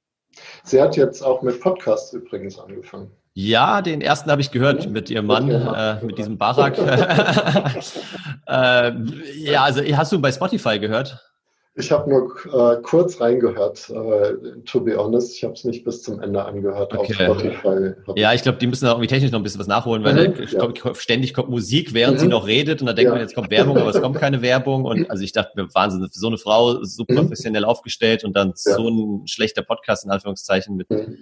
Sie 0.63 0.81
hat 0.81 0.97
jetzt 0.97 1.21
auch 1.21 1.41
mit 1.41 1.61
Podcasts 1.61 2.13
übrigens 2.13 2.59
angefangen. 2.59 3.11
Ja, 3.33 3.81
den 3.83 4.01
ersten 4.01 4.31
habe 4.31 4.41
ich 4.41 4.49
gehört 4.49 4.85
ja, 4.85 4.89
mit 4.89 5.09
ihrem 5.11 5.27
Mann, 5.27 5.45
mit, 5.45 5.55
äh, 5.55 6.03
mit 6.03 6.17
diesem 6.17 6.39
Barak. 6.39 6.77
äh, 8.47 8.91
ja, 9.35 9.63
also 9.63 9.81
hast 9.95 10.11
du 10.11 10.19
bei 10.19 10.31
Spotify 10.31 10.79
gehört? 10.79 11.26
Ich 11.79 11.91
habe 11.91 12.09
nur 12.09 12.35
äh, 12.53 12.81
kurz 12.81 13.21
reingehört, 13.21 13.89
äh, 13.91 14.33
to 14.65 14.81
be 14.81 14.97
honest. 14.97 15.35
Ich 15.35 15.43
habe 15.43 15.53
es 15.53 15.63
nicht 15.63 15.83
bis 15.83 16.01
zum 16.01 16.19
Ende 16.19 16.43
angehört 16.43 16.91
okay. 16.97 17.29
auf 17.29 17.39
Spotify. 17.39 17.93
Ja, 18.15 18.33
ich 18.33 18.41
glaube, 18.41 18.57
die 18.57 18.65
müssen 18.65 18.85
da 18.85 18.91
irgendwie 18.91 19.07
technisch 19.07 19.31
noch 19.31 19.39
ein 19.39 19.43
bisschen 19.43 19.59
was 19.59 19.67
nachholen, 19.67 20.03
weil 20.03 20.29
mhm, 20.29 20.43
ja. 20.49 20.59
kommt, 20.59 20.97
ständig 20.97 21.35
kommt 21.35 21.49
Musik, 21.49 21.93
während 21.93 22.17
mhm. 22.17 22.21
sie 22.21 22.27
noch 22.27 22.47
redet 22.47 22.81
und 22.81 22.87
da 22.87 22.93
denkt 22.93 23.09
ja. 23.09 23.13
man, 23.13 23.21
jetzt 23.21 23.35
kommt 23.35 23.51
Werbung, 23.51 23.77
aber 23.77 23.91
es 23.91 24.01
kommt 24.01 24.17
keine 24.17 24.41
Werbung. 24.41 24.85
Und 24.85 25.09
also 25.11 25.23
ich 25.23 25.33
dachte, 25.33 25.67
Wahnsinn, 25.73 26.07
so 26.11 26.27
eine 26.27 26.39
Frau 26.39 26.83
super 26.83 27.13
mhm. 27.13 27.17
professionell 27.17 27.63
aufgestellt 27.63 28.23
und 28.23 28.35
dann 28.35 28.49
ja. 28.49 28.75
so 28.75 28.89
ein 28.89 29.27
schlechter 29.27 29.61
Podcast 29.61 30.03
in 30.03 30.09
Anführungszeichen 30.09 30.75
mit. 30.75 30.89
Mhm. 30.89 31.19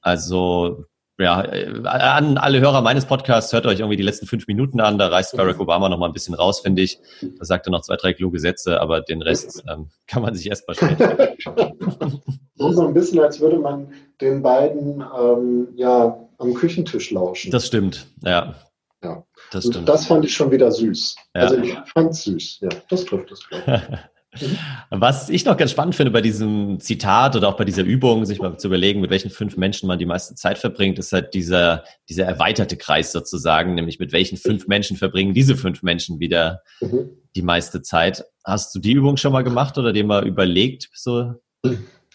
Also 0.00 0.84
ja, 1.18 1.42
äh, 1.44 1.82
an 1.84 2.36
alle 2.36 2.60
Hörer 2.60 2.82
meines 2.82 3.06
Podcasts, 3.06 3.52
hört 3.52 3.66
euch 3.66 3.78
irgendwie 3.80 3.96
die 3.96 4.02
letzten 4.02 4.26
fünf 4.26 4.46
Minuten 4.46 4.80
an, 4.80 4.98
da 4.98 5.08
reißt 5.08 5.36
Barack 5.36 5.58
Obama 5.60 5.88
noch 5.88 5.98
mal 5.98 6.06
ein 6.06 6.12
bisschen 6.12 6.34
raus, 6.34 6.60
finde 6.60 6.82
ich. 6.82 6.98
Da 7.20 7.44
sagt 7.44 7.66
er 7.66 7.70
noch 7.70 7.82
zwei, 7.82 7.96
drei 7.96 8.12
kluge 8.12 8.38
Sätze, 8.38 8.80
aber 8.80 9.00
den 9.00 9.22
Rest 9.22 9.64
ähm, 9.70 9.88
kann 10.06 10.22
man 10.22 10.34
sich 10.34 10.48
erst 10.48 10.68
mal 10.68 10.74
stellen. 10.74 10.96
so 12.56 12.86
ein 12.86 12.94
bisschen, 12.94 13.20
als 13.20 13.40
würde 13.40 13.58
man 13.58 13.92
den 14.20 14.42
beiden 14.42 15.02
ähm, 15.18 15.68
ja 15.76 16.18
am 16.38 16.54
Küchentisch 16.54 17.10
lauschen. 17.10 17.50
Das 17.50 17.66
stimmt, 17.66 18.06
ja. 18.22 18.54
Ja, 19.02 19.24
das, 19.52 19.66
stimmt. 19.66 19.88
das 19.88 20.06
fand 20.06 20.24
ich 20.24 20.34
schon 20.34 20.50
wieder 20.50 20.70
süß. 20.70 21.16
Ja. 21.34 21.42
Also 21.42 21.56
ich 21.58 21.76
fand 21.94 22.10
es 22.10 22.24
süß, 22.24 22.60
ja, 22.60 22.68
das 22.88 23.04
trifft 23.04 23.30
es, 23.30 23.48
glaube 23.48 23.82
ich. 23.92 23.98
Mhm. 24.40 24.58
Was 24.90 25.28
ich 25.28 25.44
noch 25.44 25.56
ganz 25.56 25.70
spannend 25.70 25.94
finde 25.94 26.10
bei 26.10 26.20
diesem 26.20 26.80
Zitat 26.80 27.36
oder 27.36 27.48
auch 27.48 27.56
bei 27.56 27.64
dieser 27.64 27.82
Übung, 27.82 28.24
sich 28.24 28.38
mal 28.38 28.58
zu 28.58 28.68
überlegen, 28.68 29.00
mit 29.00 29.10
welchen 29.10 29.30
fünf 29.30 29.56
Menschen 29.56 29.86
man 29.86 29.98
die 29.98 30.06
meiste 30.06 30.34
Zeit 30.34 30.58
verbringt, 30.58 30.98
ist 30.98 31.12
halt 31.12 31.34
dieser, 31.34 31.84
dieser 32.08 32.24
erweiterte 32.24 32.76
Kreis 32.76 33.12
sozusagen, 33.12 33.74
nämlich 33.74 33.98
mit 33.98 34.12
welchen 34.12 34.36
fünf 34.36 34.66
Menschen 34.66 34.96
verbringen 34.96 35.34
diese 35.34 35.56
fünf 35.56 35.82
Menschen 35.82 36.20
wieder 36.20 36.62
mhm. 36.80 37.10
die 37.34 37.42
meiste 37.42 37.82
Zeit. 37.82 38.24
Hast 38.44 38.74
du 38.74 38.78
die 38.78 38.92
Übung 38.92 39.16
schon 39.16 39.32
mal 39.32 39.42
gemacht 39.42 39.76
oder 39.78 39.92
dir 39.92 40.04
mal 40.04 40.26
überlegt? 40.26 40.88
So? 40.94 41.34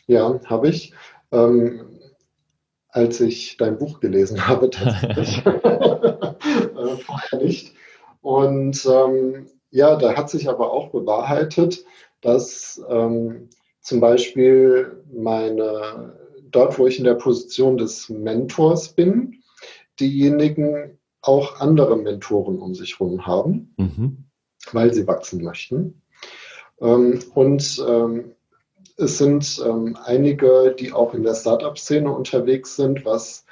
Ja, 0.07 0.39
habe 0.45 0.69
ich. 0.69 0.93
Ähm, 1.31 1.81
als 2.91 3.21
ich 3.21 3.57
dein 3.57 3.77
Buch 3.77 3.99
gelesen 3.99 4.47
habe, 4.47 4.69
tatsächlich. 4.69 5.45
äh, 5.45 6.97
vorher 7.05 7.39
nicht. 7.39 7.73
Und 8.21 8.85
ähm, 8.85 9.47
ja, 9.71 9.95
da 9.95 10.15
hat 10.15 10.29
sich 10.29 10.49
aber 10.49 10.71
auch 10.71 10.91
bewahrheitet, 10.91 11.83
dass 12.21 12.81
ähm, 12.89 13.49
zum 13.81 13.99
Beispiel 13.99 15.03
meine, 15.11 16.17
dort, 16.51 16.77
wo 16.77 16.87
ich 16.87 16.99
in 16.99 17.05
der 17.05 17.15
Position 17.15 17.77
des 17.77 18.09
Mentors 18.09 18.89
bin, 18.89 19.41
diejenigen 19.99 20.99
auch 21.21 21.59
andere 21.59 21.97
Mentoren 21.97 22.59
um 22.59 22.73
sich 22.73 22.99
herum 22.99 23.25
haben, 23.25 23.73
mhm. 23.77 24.25
weil 24.71 24.93
sie 24.93 25.07
wachsen 25.07 25.43
möchten. 25.43 26.01
Ähm, 26.79 27.19
und 27.33 27.83
ähm, 27.87 28.31
es 28.97 29.17
sind 29.17 29.61
ähm, 29.65 29.97
einige, 30.03 30.75
die 30.77 30.91
auch 30.91 31.13
in 31.13 31.23
der 31.23 31.35
Startup-Szene 31.35 32.11
unterwegs 32.11 32.75
sind, 32.75 33.05
was 33.05 33.45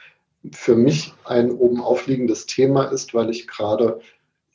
für 0.52 0.76
mich 0.76 1.14
ein 1.26 1.52
oben 1.52 1.82
aufliegendes 1.82 2.46
Thema 2.46 2.86
ist, 2.86 3.14
weil 3.14 3.30
ich 3.30 3.48
gerade 3.48 4.00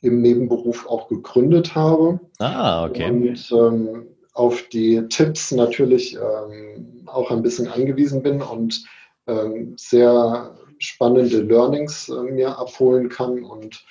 im 0.05 0.21
Nebenberuf 0.21 0.87
auch 0.87 1.07
gegründet 1.07 1.75
habe. 1.75 2.19
Ah, 2.39 2.85
okay. 2.85 3.09
Und 3.09 3.51
ähm, 3.51 4.07
auf 4.33 4.61
die 4.69 5.01
Tipps 5.09 5.51
natürlich 5.51 6.15
ähm, 6.15 7.03
auch 7.07 7.31
ein 7.31 7.41
bisschen 7.41 7.67
angewiesen 7.67 8.21
bin 8.21 8.41
und 8.41 8.83
ähm, 9.27 9.73
sehr 9.77 10.55
spannende 10.77 11.41
Learnings 11.41 12.09
äh, 12.09 12.21
mir 12.21 12.57
abholen 12.57 13.09
kann 13.09 13.43
und 13.43 13.83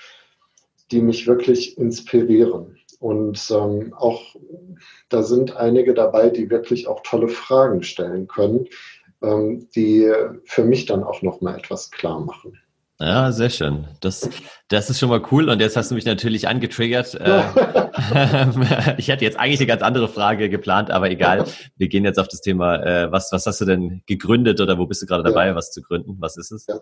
die 0.90 1.00
mich 1.00 1.26
wirklich 1.26 1.78
inspirieren. 1.78 2.78
Und 3.00 3.50
ähm, 3.50 3.92
auch 3.94 4.36
da 5.08 5.22
sind 5.22 5.56
einige 5.56 5.94
dabei, 5.94 6.30
die 6.30 6.50
wirklich 6.50 6.86
auch 6.86 7.00
tolle 7.02 7.28
Fragen 7.28 7.82
stellen 7.82 8.28
können, 8.28 8.68
ähm, 9.22 9.68
die 9.74 10.10
für 10.44 10.64
mich 10.64 10.86
dann 10.86 11.02
auch 11.02 11.22
nochmal 11.22 11.56
etwas 11.56 11.90
klar 11.90 12.20
machen. 12.20 12.58
Ja, 13.00 13.32
sehr 13.32 13.50
schön. 13.50 13.88
Das, 14.00 14.30
das 14.68 14.88
ist 14.88 15.00
schon 15.00 15.08
mal 15.08 15.22
cool. 15.32 15.48
Und 15.48 15.60
jetzt 15.60 15.76
hast 15.76 15.90
du 15.90 15.96
mich 15.96 16.04
natürlich 16.04 16.46
angetriggert. 16.46 17.14
Äh, 17.14 17.42
ich 18.98 19.10
hatte 19.10 19.24
jetzt 19.24 19.38
eigentlich 19.38 19.58
eine 19.58 19.66
ganz 19.66 19.82
andere 19.82 20.08
Frage 20.08 20.48
geplant, 20.48 20.90
aber 20.90 21.10
egal. 21.10 21.44
Wir 21.76 21.88
gehen 21.88 22.04
jetzt 22.04 22.18
auf 22.18 22.28
das 22.28 22.40
Thema. 22.40 22.76
Äh, 22.76 23.10
was, 23.10 23.32
was 23.32 23.46
hast 23.46 23.60
du 23.60 23.64
denn 23.64 24.02
gegründet 24.06 24.60
oder 24.60 24.78
wo 24.78 24.86
bist 24.86 25.02
du 25.02 25.06
gerade 25.06 25.24
dabei, 25.24 25.48
ja. 25.48 25.54
was 25.56 25.72
zu 25.72 25.82
gründen? 25.82 26.16
Was 26.20 26.36
ist 26.36 26.52
es? 26.52 26.66
Ja. 26.68 26.80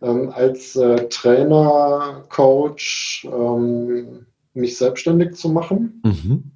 Ähm, 0.00 0.30
als 0.30 0.76
äh, 0.76 1.08
Trainer, 1.08 2.24
Coach, 2.28 3.26
ähm, 3.30 4.26
mich 4.54 4.78
selbstständig 4.78 5.34
zu 5.34 5.48
machen. 5.48 6.02
Mhm. 6.04 6.52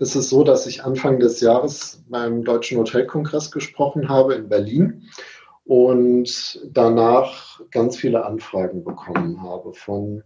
Es 0.00 0.16
ist 0.16 0.30
so, 0.30 0.42
dass 0.42 0.66
ich 0.66 0.82
Anfang 0.84 1.20
des 1.20 1.40
Jahres 1.40 2.02
beim 2.08 2.44
Deutschen 2.44 2.78
Hotelkongress 2.78 3.52
gesprochen 3.52 4.08
habe 4.08 4.34
in 4.34 4.48
Berlin 4.48 5.08
und 5.70 6.60
danach 6.72 7.60
ganz 7.70 7.96
viele 7.96 8.24
Anfragen 8.24 8.82
bekommen 8.82 9.40
habe 9.40 9.72
von 9.72 10.24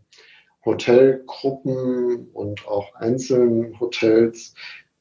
Hotelgruppen 0.65 2.31
und 2.33 2.67
auch 2.67 2.95
einzelnen 2.95 3.79
Hotels, 3.79 4.55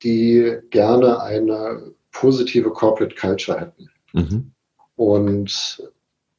die 0.03 0.57
gerne 0.69 1.21
eine 1.21 1.93
positive 2.11 2.71
Corporate 2.71 3.15
Culture 3.15 3.57
hätten. 3.57 3.89
Mhm. 4.11 4.51
Und 4.97 5.81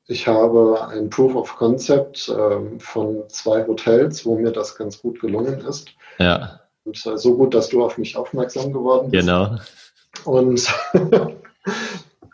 ich 0.06 0.28
habe 0.28 0.86
ein 0.86 1.08
Proof 1.08 1.34
of 1.34 1.56
Concept 1.56 2.28
äh, 2.28 2.78
von 2.80 3.22
zwei 3.28 3.66
Hotels, 3.66 4.26
wo 4.26 4.36
mir 4.36 4.52
das 4.52 4.76
ganz 4.76 5.00
gut 5.00 5.18
gelungen 5.18 5.60
ist. 5.60 5.88
Ja. 6.18 6.60
Und 6.84 7.06
äh, 7.06 7.16
so 7.16 7.38
gut, 7.38 7.54
dass 7.54 7.70
du 7.70 7.82
auf 7.82 7.96
mich 7.96 8.18
aufmerksam 8.18 8.70
geworden 8.70 9.10
bist. 9.10 9.26
Genau. 9.26 9.56
Und 10.26 10.70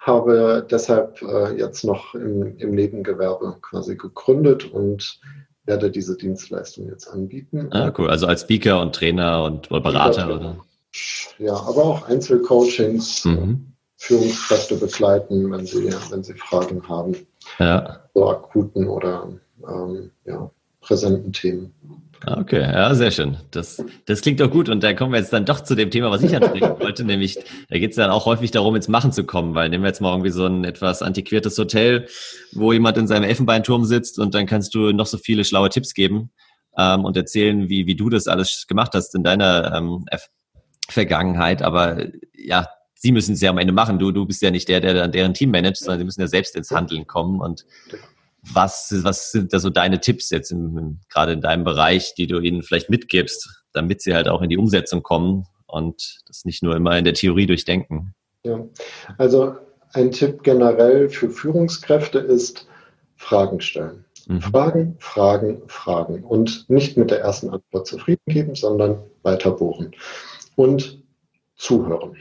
habe 0.00 0.66
deshalb 0.68 1.20
äh, 1.22 1.56
jetzt 1.56 1.84
noch 1.84 2.14
im, 2.14 2.56
im 2.56 2.70
Nebengewerbe 2.74 3.56
quasi 3.60 3.96
gegründet 3.96 4.64
und 4.64 5.20
werde 5.64 5.90
diese 5.90 6.16
Dienstleistung 6.16 6.88
jetzt 6.88 7.06
anbieten. 7.06 7.68
Ah, 7.70 7.92
cool. 7.96 8.08
Also 8.08 8.26
als 8.26 8.40
Speaker 8.42 8.80
und 8.80 8.94
Trainer 8.94 9.44
und 9.44 9.70
oder 9.70 9.80
Berater, 9.80 10.34
oder? 10.34 10.56
Ja, 11.38 11.54
aber 11.54 11.84
auch 11.84 12.08
Einzelcoachings, 12.08 13.24
mhm. 13.24 13.72
Führungskräfte 13.96 14.76
begleiten, 14.76 15.50
wenn 15.52 15.66
sie, 15.66 15.92
wenn 16.10 16.24
sie 16.24 16.34
Fragen 16.34 16.88
haben. 16.88 17.14
Ja. 17.58 18.00
So 18.14 18.28
akuten 18.28 18.88
oder 18.88 19.28
ähm, 19.68 20.10
ja, 20.24 20.50
präsenten 20.80 21.32
Themen. 21.32 21.74
Ah, 22.26 22.38
okay, 22.38 22.61
ja, 22.61 22.94
sehr 22.94 23.11
schön. 23.11 23.38
Das, 23.50 23.83
das 24.04 24.20
klingt 24.20 24.40
doch 24.40 24.50
gut. 24.50 24.68
Und 24.68 24.83
da 24.83 24.92
kommen 24.92 25.12
wir 25.12 25.18
jetzt 25.18 25.33
dann 25.33 25.46
doch 25.46 25.61
zu 25.61 25.74
dem 25.74 25.90
Thema, 25.90 26.11
was 26.11 26.22
ich 26.22 26.37
ansprechen 26.37 26.74
wollte, 26.80 27.04
nämlich, 27.04 27.38
da 27.70 27.78
geht 27.78 27.90
es 27.90 27.96
dann 27.96 28.11
auch 28.11 28.26
häufig 28.26 28.50
darum, 28.50 28.76
ins 28.76 28.88
Machen 28.88 29.11
zu 29.11 29.24
kommen, 29.24 29.54
weil 29.54 29.70
nehmen 29.70 29.85
wir 29.85 29.88
jetzt 29.88 30.02
mal 30.02 30.11
irgendwie 30.12 30.30
so 30.30 30.44
ein 30.44 30.64
etwas 30.64 31.00
antiquiertes 31.00 31.56
Hotel, 31.56 32.06
wo 32.52 32.72
jemand 32.72 32.98
in 32.98 33.06
seinem 33.06 33.24
Elfenbeinturm 33.24 33.85
sitzt 33.85 34.18
und 34.18 34.35
dann 34.35 34.46
kannst 34.46 34.74
du 34.74 34.92
noch 34.92 35.06
so 35.06 35.16
viele 35.16 35.44
schlaue 35.44 35.70
Tipps 35.70 35.94
geben 35.94 36.30
ähm, 36.76 37.06
und 37.06 37.16
erzählen, 37.16 37.70
wie, 37.70 37.87
wie 37.87 37.94
du 37.94 38.11
das 38.11 38.28
alles 38.28 38.66
gemacht 38.66 38.92
hast 38.94 39.14
in 39.14 39.24
deiner 39.24 39.74
ähm, 39.74 40.04
Vergangenheit. 40.90 41.62
Aber 41.62 42.06
ja, 42.37 42.68
sie 42.94 43.12
müssen 43.12 43.33
es 43.33 43.40
ja 43.40 43.48
am 43.48 43.59
Ende 43.59 43.72
machen. 43.72 43.98
Du, 43.98 44.12
du 44.12 44.26
bist 44.26 44.42
ja 44.42 44.50
nicht 44.50 44.68
der, 44.68 44.80
der 44.80 44.92
dann 44.92 45.12
deren 45.12 45.33
Team 45.33 45.52
managt, 45.52 45.78
sondern 45.78 46.00
sie 46.00 46.04
müssen 46.04 46.20
ja 46.20 46.26
selbst 46.26 46.54
ins 46.54 46.70
Handeln 46.70 47.06
kommen 47.06 47.40
und 47.40 47.64
was, 48.42 48.92
was 49.03 49.33
sind 49.33 49.53
da 49.53 49.59
so 49.59 49.70
deine 49.70 50.00
Tipps 50.00 50.31
jetzt 50.31 50.50
im, 50.50 51.00
gerade 51.09 51.33
in 51.33 51.40
deinem 51.40 51.64
Bereich, 51.64 52.14
die 52.14 52.26
du 52.26 52.40
ihnen 52.40 52.62
vielleicht 52.62 52.90
mitgibst, 52.90 53.64
damit 53.72 54.03
sie 54.03 54.14
halt 54.14 54.29
auch 54.29 54.42
in 54.42 54.48
die 54.48 54.57
Umsetzung 54.57 55.03
kommen 55.03 55.44
und 55.66 56.20
das 56.26 56.44
nicht 56.44 56.62
nur 56.62 56.76
immer 56.76 56.96
in 56.96 57.05
der 57.05 57.14
Theorie 57.14 57.46
durchdenken? 57.46 58.14
Ja, 58.44 58.64
also 59.18 59.57
ein 59.92 60.11
Tipp 60.11 60.42
generell 60.42 61.09
für 61.09 61.31
Führungskräfte 61.31 62.18
ist 62.18 62.66
Fragen 63.16 63.61
stellen. 63.61 64.05
Mhm. 64.26 64.40
Fragen, 64.40 64.96
Fragen, 64.98 65.62
Fragen 65.66 66.24
und 66.24 66.68
nicht 66.68 66.96
mit 66.96 67.11
der 67.11 67.20
ersten 67.20 67.50
Antwort 67.50 67.87
zufrieden 67.87 68.22
geben, 68.26 68.55
sondern 68.55 69.03
weiter 69.22 69.53
bohren 69.53 69.92
und 70.57 71.03
zuhören. 71.57 72.16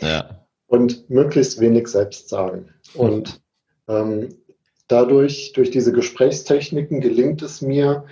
Ja. 0.00 0.46
Und 0.66 1.08
möglichst 1.08 1.60
wenig 1.60 1.88
selbst 1.88 2.28
sagen. 2.28 2.74
Und 2.94 3.40
ähm, 3.88 4.34
Dadurch, 4.88 5.52
durch 5.52 5.70
diese 5.70 5.92
Gesprächstechniken 5.92 7.00
gelingt 7.00 7.42
es 7.42 7.60
mir, 7.62 8.04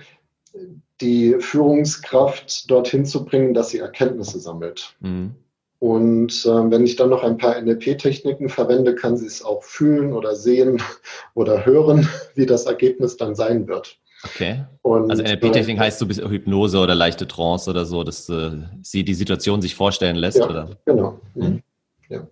die 1.01 1.35
Führungskraft 1.39 2.69
dorthin 2.69 3.05
zu 3.05 3.25
bringen, 3.25 3.53
dass 3.53 3.69
sie 3.69 3.79
Erkenntnisse 3.79 4.39
sammelt. 4.39 4.95
Mhm. 4.99 5.35
Und 5.79 6.45
äh, 6.45 6.71
wenn 6.71 6.85
ich 6.85 6.95
dann 6.95 7.09
noch 7.09 7.23
ein 7.23 7.37
paar 7.37 7.59
NLP-Techniken 7.61 8.49
verwende, 8.49 8.95
kann 8.95 9.15
sie 9.15 9.27
es 9.27 9.45
auch 9.45 9.63
fühlen 9.63 10.11
oder 10.13 10.35
sehen 10.35 10.81
oder 11.35 11.65
hören, 11.65 12.07
wie 12.35 12.45
das 12.45 12.65
Ergebnis 12.65 13.17
dann 13.17 13.35
sein 13.35 13.67
wird. 13.67 13.97
Okay. 14.23 14.65
Und, 14.81 15.11
also 15.11 15.21
NLP-Technik 15.21 15.77
äh, 15.77 15.81
heißt 15.81 15.99
so 15.99 16.05
ein 16.05 16.07
bisschen 16.07 16.29
Hypnose 16.29 16.79
oder 16.79 16.95
leichte 16.95 17.27
Trance 17.27 17.69
oder 17.69 17.85
so, 17.85 18.03
dass 18.03 18.27
äh, 18.29 18.51
sie 18.81 19.03
die 19.03 19.13
Situation 19.13 19.61
sich 19.61 19.75
vorstellen 19.75 20.15
lässt, 20.15 20.39
ja, 20.39 20.49
oder? 20.49 20.69
Genau. 20.85 21.19
Mhm. 21.35 21.61
Ja. 22.09 22.27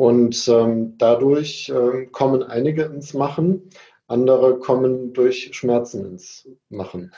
Und 0.00 0.48
ähm, 0.48 0.96
dadurch 0.96 1.68
äh, 1.68 2.06
kommen 2.06 2.42
einige 2.42 2.84
ins 2.84 3.12
Machen, 3.12 3.68
andere 4.06 4.58
kommen 4.58 5.12
durch 5.12 5.50
Schmerzen 5.52 6.06
ins 6.06 6.48
Machen. 6.70 7.12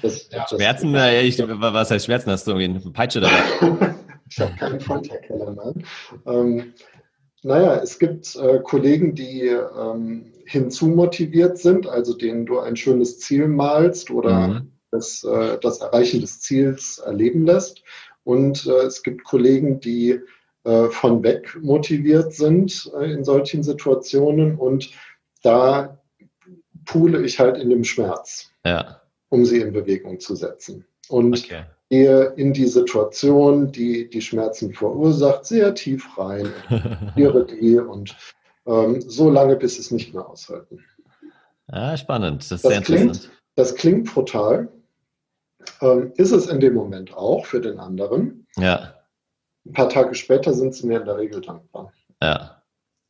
Das, 0.00 0.28
ja, 0.30 0.46
Schmerzen, 0.46 0.92
das, 0.92 1.10
äh, 1.10 1.22
ich, 1.22 1.36
was 1.40 1.90
heißt 1.90 2.04
Schmerzen? 2.04 2.30
Hast 2.30 2.46
du 2.46 2.52
irgendwie 2.52 2.80
eine 2.80 2.92
Peitsche 2.92 3.18
dabei? 3.18 3.92
ich 4.30 4.38
habe 4.38 4.54
keinen 4.54 4.78
Folterkeller 4.78 5.50
mehr. 5.50 5.74
Ähm, 6.26 6.74
naja, 7.42 7.80
es 7.82 7.98
gibt 7.98 8.36
äh, 8.36 8.60
Kollegen, 8.60 9.16
die 9.16 9.48
ähm, 9.48 10.32
hinzumotiviert 10.46 11.58
sind, 11.58 11.88
also 11.88 12.16
denen 12.16 12.46
du 12.46 12.60
ein 12.60 12.76
schönes 12.76 13.18
Ziel 13.18 13.48
malst 13.48 14.12
oder 14.12 14.46
mhm. 14.46 14.72
das, 14.92 15.24
äh, 15.24 15.58
das 15.60 15.80
Erreichen 15.80 16.20
des 16.20 16.40
Ziels 16.40 16.98
erleben 16.98 17.44
lässt. 17.44 17.82
Und 18.22 18.64
äh, 18.64 18.84
es 18.84 19.02
gibt 19.02 19.24
Kollegen, 19.24 19.80
die 19.80 20.20
von 20.64 21.22
weg 21.22 21.56
motiviert 21.60 22.32
sind 22.32 22.90
äh, 22.98 23.12
in 23.12 23.24
solchen 23.24 23.62
Situationen 23.62 24.56
und 24.56 24.90
da 25.42 25.98
pule 26.86 27.22
ich 27.22 27.38
halt 27.38 27.56
in 27.58 27.70
dem 27.70 27.84
Schmerz, 27.84 28.50
ja. 28.64 29.00
um 29.28 29.44
sie 29.44 29.60
in 29.60 29.72
Bewegung 29.72 30.20
zu 30.20 30.34
setzen. 30.34 30.86
Und 31.08 31.44
okay. 31.44 31.64
gehe 31.90 32.32
in 32.36 32.52
die 32.52 32.66
Situation, 32.66 33.72
die 33.72 34.08
die 34.08 34.22
Schmerzen 34.22 34.72
verursacht, 34.72 35.44
sehr 35.44 35.74
tief 35.74 36.18
rein, 36.18 36.48
und 37.16 37.50
die 37.50 37.78
und 37.78 38.16
ähm, 38.66 39.00
so 39.02 39.30
lange, 39.30 39.56
bis 39.56 39.78
es 39.78 39.90
nicht 39.90 40.14
mehr 40.14 40.26
aushalten. 40.26 40.82
Ja, 41.70 41.96
spannend. 41.96 42.42
Das 42.42 42.52
ist 42.52 42.64
das 42.64 42.72
sehr 42.72 42.82
klingt. 42.82 43.30
Das 43.56 43.74
klingt 43.74 44.12
brutal. 44.12 44.68
Ähm, 45.80 46.12
ist 46.16 46.32
es 46.32 46.46
in 46.46 46.60
dem 46.60 46.74
Moment 46.74 47.14
auch 47.14 47.46
für 47.46 47.60
den 47.60 47.78
anderen. 47.78 48.46
Ja. 48.56 48.94
Ein 49.66 49.72
paar 49.72 49.88
Tage 49.88 50.14
später 50.14 50.52
sind 50.52 50.74
sie 50.74 50.86
mir 50.86 51.00
in 51.00 51.06
der 51.06 51.16
Regel 51.16 51.40
dankbar. 51.40 51.92
Ja. 52.22 52.62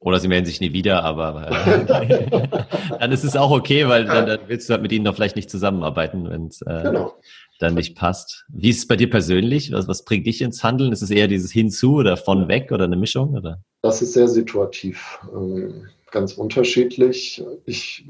Oder 0.04 0.20
sie 0.20 0.28
melden 0.28 0.44
sich 0.44 0.60
nie 0.60 0.74
wieder, 0.74 1.02
aber 1.02 1.48
äh, 1.48 2.48
dann 3.00 3.10
ist 3.10 3.24
es 3.24 3.36
auch 3.36 3.50
okay, 3.50 3.88
weil 3.88 4.04
dann, 4.04 4.26
dann, 4.26 4.40
willst 4.48 4.68
du 4.68 4.74
halt 4.74 4.82
mit 4.82 4.92
ihnen 4.92 5.06
doch 5.06 5.14
vielleicht 5.14 5.34
nicht 5.34 5.48
zusammenarbeiten, 5.48 6.28
wenn 6.28 6.48
es 6.48 6.60
äh, 6.60 6.82
genau. 6.82 7.14
dann 7.58 7.74
nicht 7.74 7.96
passt. 7.96 8.44
Wie 8.48 8.68
ist 8.68 8.78
es 8.78 8.86
bei 8.86 8.96
dir 8.96 9.08
persönlich? 9.08 9.72
Was, 9.72 9.88
was 9.88 10.04
bringt 10.04 10.26
dich 10.26 10.42
ins 10.42 10.62
Handeln? 10.62 10.92
Ist 10.92 11.00
es 11.00 11.10
eher 11.10 11.26
dieses 11.26 11.52
Hinzu 11.52 11.94
oder 11.94 12.18
von 12.18 12.48
weg 12.48 12.70
oder 12.70 12.84
eine 12.84 12.96
Mischung? 12.96 13.32
Oder? 13.34 13.62
Das 13.80 14.02
ist 14.02 14.12
sehr 14.12 14.28
situativ, 14.28 15.20
ähm, 15.34 15.88
ganz 16.10 16.34
unterschiedlich. 16.34 17.42
Ich 17.64 18.04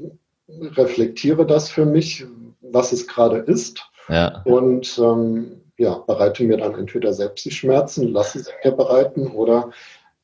reflektiere 0.49 1.45
das 1.45 1.69
für 1.69 1.85
mich, 1.85 2.25
was 2.61 2.91
es 2.91 3.07
gerade 3.07 3.37
ist. 3.37 3.89
Ja. 4.09 4.41
Und 4.43 4.99
ähm, 5.01 5.61
ja, 5.77 5.99
bereite 5.99 6.43
mir 6.43 6.57
dann 6.57 6.75
entweder 6.75 7.13
selbst 7.13 7.45
die 7.45 7.51
Schmerzen, 7.51 8.11
lasse 8.13 8.39
sie 8.39 8.51
mir 8.63 8.71
bereiten 8.71 9.27
oder 9.27 9.71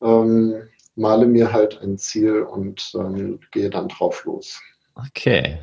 ähm, 0.02 0.68
male 0.96 1.26
mir 1.26 1.52
halt 1.52 1.80
ein 1.82 1.98
Ziel 1.98 2.42
und 2.42 2.92
ähm, 2.94 3.40
gehe 3.50 3.70
dann 3.70 3.88
drauf 3.88 4.24
los. 4.24 4.60
Okay. 4.94 5.58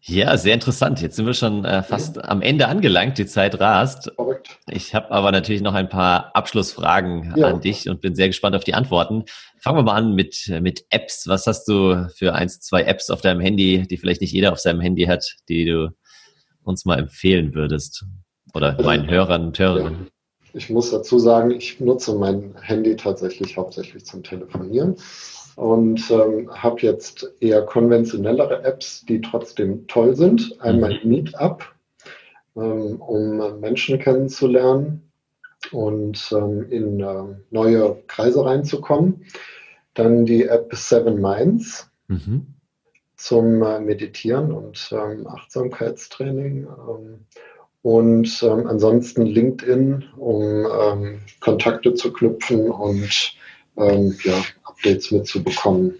Ja, 0.00 0.36
sehr 0.38 0.54
interessant. 0.54 1.02
Jetzt 1.02 1.16
sind 1.16 1.26
wir 1.26 1.34
schon 1.34 1.66
äh, 1.66 1.82
fast 1.82 2.16
ja. 2.16 2.24
am 2.24 2.40
Ende 2.40 2.66
angelangt. 2.68 3.18
Die 3.18 3.26
Zeit 3.26 3.60
rast. 3.60 4.10
Verrückt. 4.14 4.58
Ich 4.66 4.94
habe 4.94 5.10
aber 5.10 5.32
natürlich 5.32 5.60
noch 5.60 5.74
ein 5.74 5.90
paar 5.90 6.34
Abschlussfragen 6.34 7.34
ja. 7.36 7.48
an 7.48 7.60
dich 7.60 7.90
und 7.90 8.00
bin 8.00 8.14
sehr 8.14 8.28
gespannt 8.28 8.56
auf 8.56 8.64
die 8.64 8.72
Antworten. 8.72 9.24
Fangen 9.58 9.76
wir 9.76 9.82
mal 9.82 9.96
an 9.96 10.14
mit, 10.14 10.50
mit 10.62 10.86
Apps. 10.88 11.28
Was 11.28 11.46
hast 11.46 11.66
du 11.66 12.08
für 12.16 12.34
eins, 12.34 12.60
zwei 12.60 12.84
Apps 12.84 13.10
auf 13.10 13.20
deinem 13.20 13.40
Handy, 13.40 13.86
die 13.86 13.98
vielleicht 13.98 14.22
nicht 14.22 14.32
jeder 14.32 14.52
auf 14.52 14.60
seinem 14.60 14.80
Handy 14.80 15.04
hat, 15.04 15.36
die 15.48 15.66
du 15.66 15.94
uns 16.62 16.86
mal 16.86 16.98
empfehlen 16.98 17.54
würdest? 17.54 18.06
Oder 18.54 18.70
also, 18.70 18.82
meinen 18.84 19.08
Hörern 19.08 19.46
und 19.46 19.58
Hörerinnen? 19.58 20.04
Ja. 20.04 20.10
Ich 20.54 20.70
muss 20.70 20.90
dazu 20.90 21.18
sagen, 21.18 21.50
ich 21.50 21.78
nutze 21.78 22.14
mein 22.14 22.54
Handy 22.60 22.96
tatsächlich 22.96 23.56
hauptsächlich 23.56 24.04
zum 24.06 24.22
Telefonieren 24.22 24.96
und 25.56 26.10
ähm, 26.10 26.50
habe 26.50 26.80
jetzt 26.80 27.30
eher 27.40 27.62
konventionellere 27.62 28.62
Apps, 28.62 29.04
die 29.04 29.20
trotzdem 29.20 29.86
toll 29.88 30.14
sind. 30.16 30.56
Einmal 30.60 31.00
mhm. 31.02 31.10
Meetup, 31.10 31.64
ähm, 32.56 32.96
um 33.00 33.60
Menschen 33.60 33.98
kennenzulernen 33.98 35.10
und 35.72 36.32
ähm, 36.32 36.70
in 36.70 37.00
äh, 37.00 37.24
neue 37.50 38.02
Kreise 38.06 38.44
reinzukommen. 38.44 39.24
Dann 39.94 40.24
die 40.24 40.44
App 40.44 40.72
Seven 40.74 41.20
Minds 41.20 41.90
mhm. 42.06 42.54
zum 43.16 43.62
äh, 43.62 43.80
Meditieren 43.80 44.52
und 44.52 44.90
ähm, 44.92 45.26
Achtsamkeitstraining. 45.26 46.68
Und 47.82 48.42
ähm, 48.42 48.66
ansonsten 48.66 49.24
LinkedIn, 49.24 50.04
um 50.16 50.42
ähm, 50.42 51.20
Kontakte 51.40 51.94
zu 51.94 52.12
knüpfen 52.12 52.70
und 52.70 53.34
ähm, 53.76 54.16
ja, 54.24 54.42
Updates 54.64 55.10
mitzubekommen. 55.10 55.94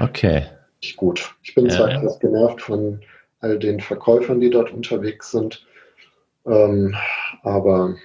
Okay. 0.00 0.46
Ich 0.80 0.96
gut. 0.96 1.34
Ich 1.42 1.54
bin 1.54 1.66
ja. 1.66 1.72
zwar 1.72 1.90
etwas 1.90 2.18
genervt 2.20 2.62
von 2.62 3.00
all 3.40 3.58
den 3.58 3.80
Verkäufern, 3.80 4.40
die 4.40 4.50
dort 4.50 4.72
unterwegs 4.72 5.30
sind, 5.30 5.66
ähm, 6.46 6.94
aber 7.42 7.96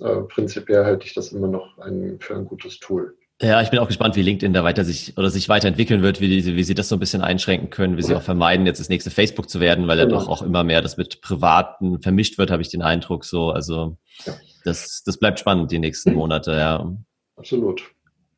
äh, 0.00 0.16
prinzipiell 0.28 0.84
halte 0.84 1.06
ich 1.06 1.14
das 1.14 1.32
immer 1.32 1.48
noch 1.48 1.78
ein, 1.78 2.18
für 2.20 2.36
ein 2.36 2.46
gutes 2.46 2.78
Tool. 2.78 3.16
Ja, 3.42 3.62
ich 3.62 3.70
bin 3.70 3.78
auch 3.78 3.86
gespannt, 3.86 4.16
wie 4.16 4.22
LinkedIn 4.22 4.52
da 4.52 4.64
weiter 4.64 4.84
sich 4.84 5.16
oder 5.16 5.30
sich 5.30 5.48
weiterentwickeln 5.48 6.02
wird, 6.02 6.20
wie, 6.20 6.28
die, 6.28 6.56
wie 6.56 6.62
sie 6.62 6.74
das 6.74 6.90
so 6.90 6.96
ein 6.96 7.00
bisschen 7.00 7.22
einschränken 7.22 7.70
können, 7.70 7.96
wie 7.96 8.02
sie 8.02 8.14
auch 8.14 8.22
vermeiden, 8.22 8.66
jetzt 8.66 8.80
das 8.80 8.90
nächste 8.90 9.10
Facebook 9.10 9.48
zu 9.48 9.60
werden, 9.60 9.88
weil 9.88 9.96
genau. 9.96 10.10
ja 10.12 10.20
doch 10.20 10.28
auch 10.28 10.42
immer 10.42 10.62
mehr 10.62 10.82
das 10.82 10.98
mit 10.98 11.22
Privaten 11.22 12.02
vermischt 12.02 12.36
wird, 12.36 12.50
habe 12.50 12.60
ich 12.60 12.68
den 12.68 12.82
Eindruck 12.82 13.24
so. 13.24 13.50
Also 13.50 13.96
ja. 14.26 14.34
das, 14.64 15.02
das 15.06 15.18
bleibt 15.18 15.40
spannend 15.40 15.70
die 15.70 15.78
nächsten 15.78 16.12
Monate, 16.14 16.52
ja. 16.52 16.94
Absolut. 17.36 17.82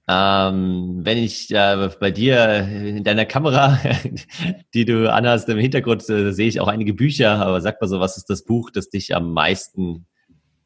Ähm, 0.09 1.01
wenn 1.03 1.19
ich 1.19 1.51
äh, 1.51 1.91
bei 1.99 2.13
dir 2.13 2.61
in 2.61 3.03
deiner 3.03 3.25
Kamera, 3.25 3.81
die 4.75 4.85
du 4.85 5.13
anhast 5.13 5.49
im 5.49 5.59
Hintergrund, 5.59 6.09
äh, 6.11 6.33
sehe 6.33 6.47
ich 6.47 6.61
auch 6.61 6.69
einige 6.69 6.95
Bücher, 6.95 7.45
aber 7.45 7.61
sag 7.61 7.81
mal 7.81 7.89
so, 7.89 7.99
was 7.99 8.17
ist 8.17 8.31
das 8.31 8.45
Buch, 8.45 8.71
das 8.71 8.89
dich 8.89 9.17
am 9.17 9.33
meisten 9.33 10.07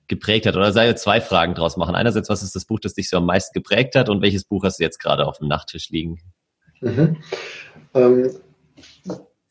geprägt 0.09 0.47
hat? 0.47 0.57
Oder 0.57 0.73
sei 0.73 0.92
zwei 0.95 1.21
Fragen 1.21 1.55
draus 1.55 1.77
machen. 1.77 1.95
Einerseits, 1.95 2.29
was 2.29 2.42
ist 2.42 2.55
das 2.55 2.64
Buch, 2.64 2.81
das 2.81 2.95
dich 2.95 3.09
so 3.09 3.19
am 3.19 3.27
meisten 3.27 3.53
geprägt 3.53 3.95
hat 3.95 4.09
und 4.09 4.23
welches 4.23 4.45
Buch 4.45 4.64
hast 4.64 4.79
du 4.79 4.85
jetzt 4.85 4.99
gerade 4.99 5.27
auf 5.27 5.38
dem 5.38 5.49
Nachttisch 5.49 5.90
liegen? 5.90 6.21
Mhm. 6.81 7.16
Ähm, 7.95 8.31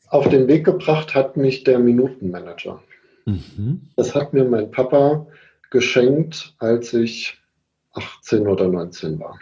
auf 0.08 0.28
den 0.28 0.46
Weg 0.48 0.64
gebracht 0.64 1.14
hat 1.14 1.36
mich 1.36 1.64
der 1.64 1.78
Minutenmanager. 1.78 2.82
Mhm. 3.24 3.88
Das 3.96 4.14
hat 4.14 4.32
mir 4.32 4.44
mein 4.44 4.70
Papa 4.70 5.26
geschenkt, 5.70 6.54
als 6.58 6.92
ich 6.92 7.38
18 7.92 8.46
oder 8.46 8.68
19 8.68 9.18
war. 9.18 9.38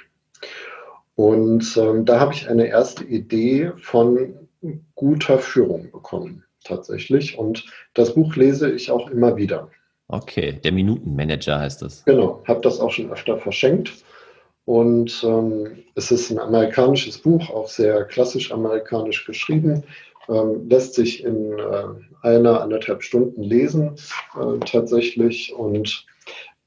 Und 1.16 1.76
ähm, 1.76 2.04
da 2.04 2.18
habe 2.18 2.34
ich 2.34 2.48
eine 2.48 2.66
erste 2.66 3.04
Idee 3.04 3.72
von 3.76 4.48
guter 4.94 5.38
Führung 5.38 5.90
bekommen. 5.92 6.44
tatsächlich. 6.64 7.38
Und 7.38 7.66
das 7.92 8.14
Buch 8.14 8.36
lese 8.36 8.70
ich 8.70 8.90
auch 8.90 9.10
immer 9.10 9.36
wieder. 9.36 9.70
Okay, 10.08 10.60
der 10.62 10.72
Minutenmanager 10.72 11.58
heißt 11.58 11.82
das. 11.82 12.04
Genau, 12.04 12.42
habe 12.46 12.60
das 12.60 12.80
auch 12.80 12.90
schon 12.90 13.10
öfter 13.10 13.38
verschenkt. 13.38 13.92
Und 14.66 15.22
ähm, 15.24 15.84
es 15.94 16.10
ist 16.10 16.30
ein 16.30 16.38
amerikanisches 16.38 17.18
Buch, 17.18 17.50
auch 17.50 17.68
sehr 17.68 18.04
klassisch 18.04 18.50
amerikanisch 18.50 19.26
geschrieben, 19.26 19.84
ähm, 20.28 20.68
lässt 20.68 20.94
sich 20.94 21.22
in 21.22 21.58
äh, 21.58 22.26
einer, 22.26 22.62
anderthalb 22.62 23.02
Stunden 23.02 23.42
lesen 23.42 23.96
äh, 24.34 24.58
tatsächlich 24.64 25.54
und 25.54 26.06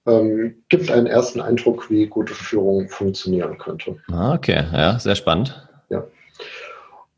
ähm, 0.06 0.63
gibt 0.69 0.91
einen 0.91 1.08
ersten 1.08 1.41
Eindruck, 1.41 1.89
wie 1.89 2.06
gute 2.06 2.34
Führung 2.34 2.88
funktionieren 2.88 3.58
könnte. 3.58 3.97
Ah, 4.12 4.36
okay, 4.36 4.63
ja, 4.71 5.00
sehr 5.00 5.15
spannend. 5.15 5.67
Ja. 5.89 6.06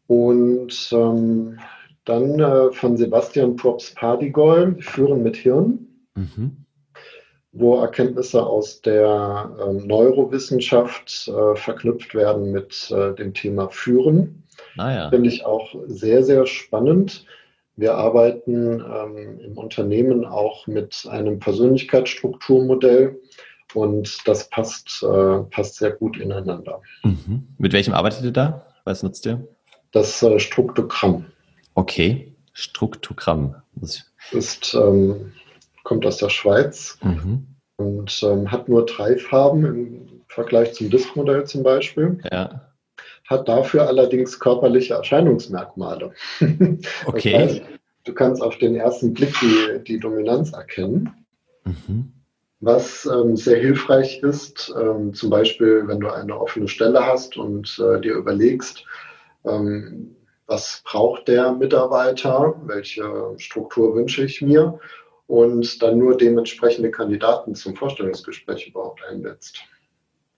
Und 0.07 0.89
ähm, 0.91 1.59
dann 2.05 2.39
äh, 2.39 2.71
von 2.71 2.97
Sebastian 2.97 3.55
Props 3.55 3.93
Pardigol, 3.93 4.77
Führen 4.79 5.23
mit 5.23 5.35
Hirn. 5.35 5.88
Mhm 6.19 6.65
wo 7.51 7.79
Erkenntnisse 7.79 8.45
aus 8.45 8.81
der 8.81 9.51
ähm, 9.65 9.87
Neurowissenschaft 9.87 11.27
äh, 11.27 11.55
verknüpft 11.55 12.13
werden 12.13 12.51
mit 12.51 12.91
äh, 12.91 13.15
dem 13.15 13.33
Thema 13.33 13.69
Führen. 13.69 14.43
Ah, 14.77 14.93
ja. 14.93 15.09
Finde 15.09 15.29
ich 15.29 15.45
auch 15.45 15.75
sehr, 15.87 16.23
sehr 16.23 16.45
spannend. 16.45 17.25
Wir 17.75 17.95
arbeiten 17.95 18.81
ähm, 18.81 19.39
im 19.39 19.57
Unternehmen 19.57 20.25
auch 20.25 20.67
mit 20.67 21.07
einem 21.09 21.39
Persönlichkeitsstrukturmodell 21.39 23.19
und 23.73 24.27
das 24.27 24.49
passt, 24.49 25.03
äh, 25.03 25.39
passt 25.49 25.75
sehr 25.75 25.91
gut 25.91 26.19
ineinander. 26.19 26.81
Mhm. 27.03 27.47
Mit 27.57 27.73
welchem 27.73 27.93
arbeitet 27.93 28.23
ihr 28.25 28.31
da? 28.31 28.67
Was 28.83 29.01
nutzt 29.01 29.25
ihr? 29.25 29.47
Das 29.91 30.21
äh, 30.21 30.39
Struktogramm. 30.39 31.25
Okay, 31.73 32.35
Struktogramm. 32.53 33.55
Ist 34.31 34.75
ähm, 34.75 35.31
kommt 35.89 36.05
aus 36.05 36.17
der 36.17 36.29
Schweiz 36.29 36.99
mhm. 37.01 37.47
und 37.77 38.21
ähm, 38.21 38.51
hat 38.51 38.69
nur 38.69 38.85
drei 38.85 39.17
Farben 39.17 39.65
im 39.65 40.21
Vergleich 40.27 40.73
zum 40.73 40.91
Diskmodell 40.91 41.45
zum 41.45 41.63
Beispiel. 41.63 42.19
Ja. 42.31 42.69
Hat 43.27 43.49
dafür 43.49 43.87
allerdings 43.87 44.39
körperliche 44.39 44.93
Erscheinungsmerkmale. 44.93 46.11
Okay. 47.07 47.31
Das 47.31 47.41
heißt, 47.41 47.61
du 48.03 48.13
kannst 48.13 48.41
auf 48.43 48.59
den 48.59 48.75
ersten 48.75 49.15
Blick 49.15 49.33
die, 49.41 49.83
die 49.83 49.99
Dominanz 49.99 50.53
erkennen. 50.53 51.09
Mhm. 51.63 52.13
Was 52.59 53.07
ähm, 53.11 53.35
sehr 53.35 53.57
hilfreich 53.57 54.21
ist, 54.21 54.71
ähm, 54.79 55.15
zum 55.15 55.31
Beispiel, 55.31 55.87
wenn 55.87 55.99
du 55.99 56.09
eine 56.09 56.39
offene 56.39 56.67
Stelle 56.67 57.03
hast 57.03 57.35
und 57.35 57.79
äh, 57.79 57.99
dir 57.99 58.13
überlegst, 58.13 58.85
ähm, 59.43 60.15
was 60.45 60.83
braucht 60.85 61.27
der 61.27 61.51
Mitarbeiter, 61.53 62.61
welche 62.65 63.33
Struktur 63.37 63.95
wünsche 63.95 64.23
ich 64.23 64.43
mir 64.43 64.79
und 65.29 65.83
dann 65.83 65.99
nur 65.99 66.17
dementsprechende 66.17 66.89
Kandidaten 66.89 67.53
zum 67.53 67.75
Vorstellungsgespräch 67.75 68.67
überhaupt 68.67 69.01
einsetzt. 69.07 69.59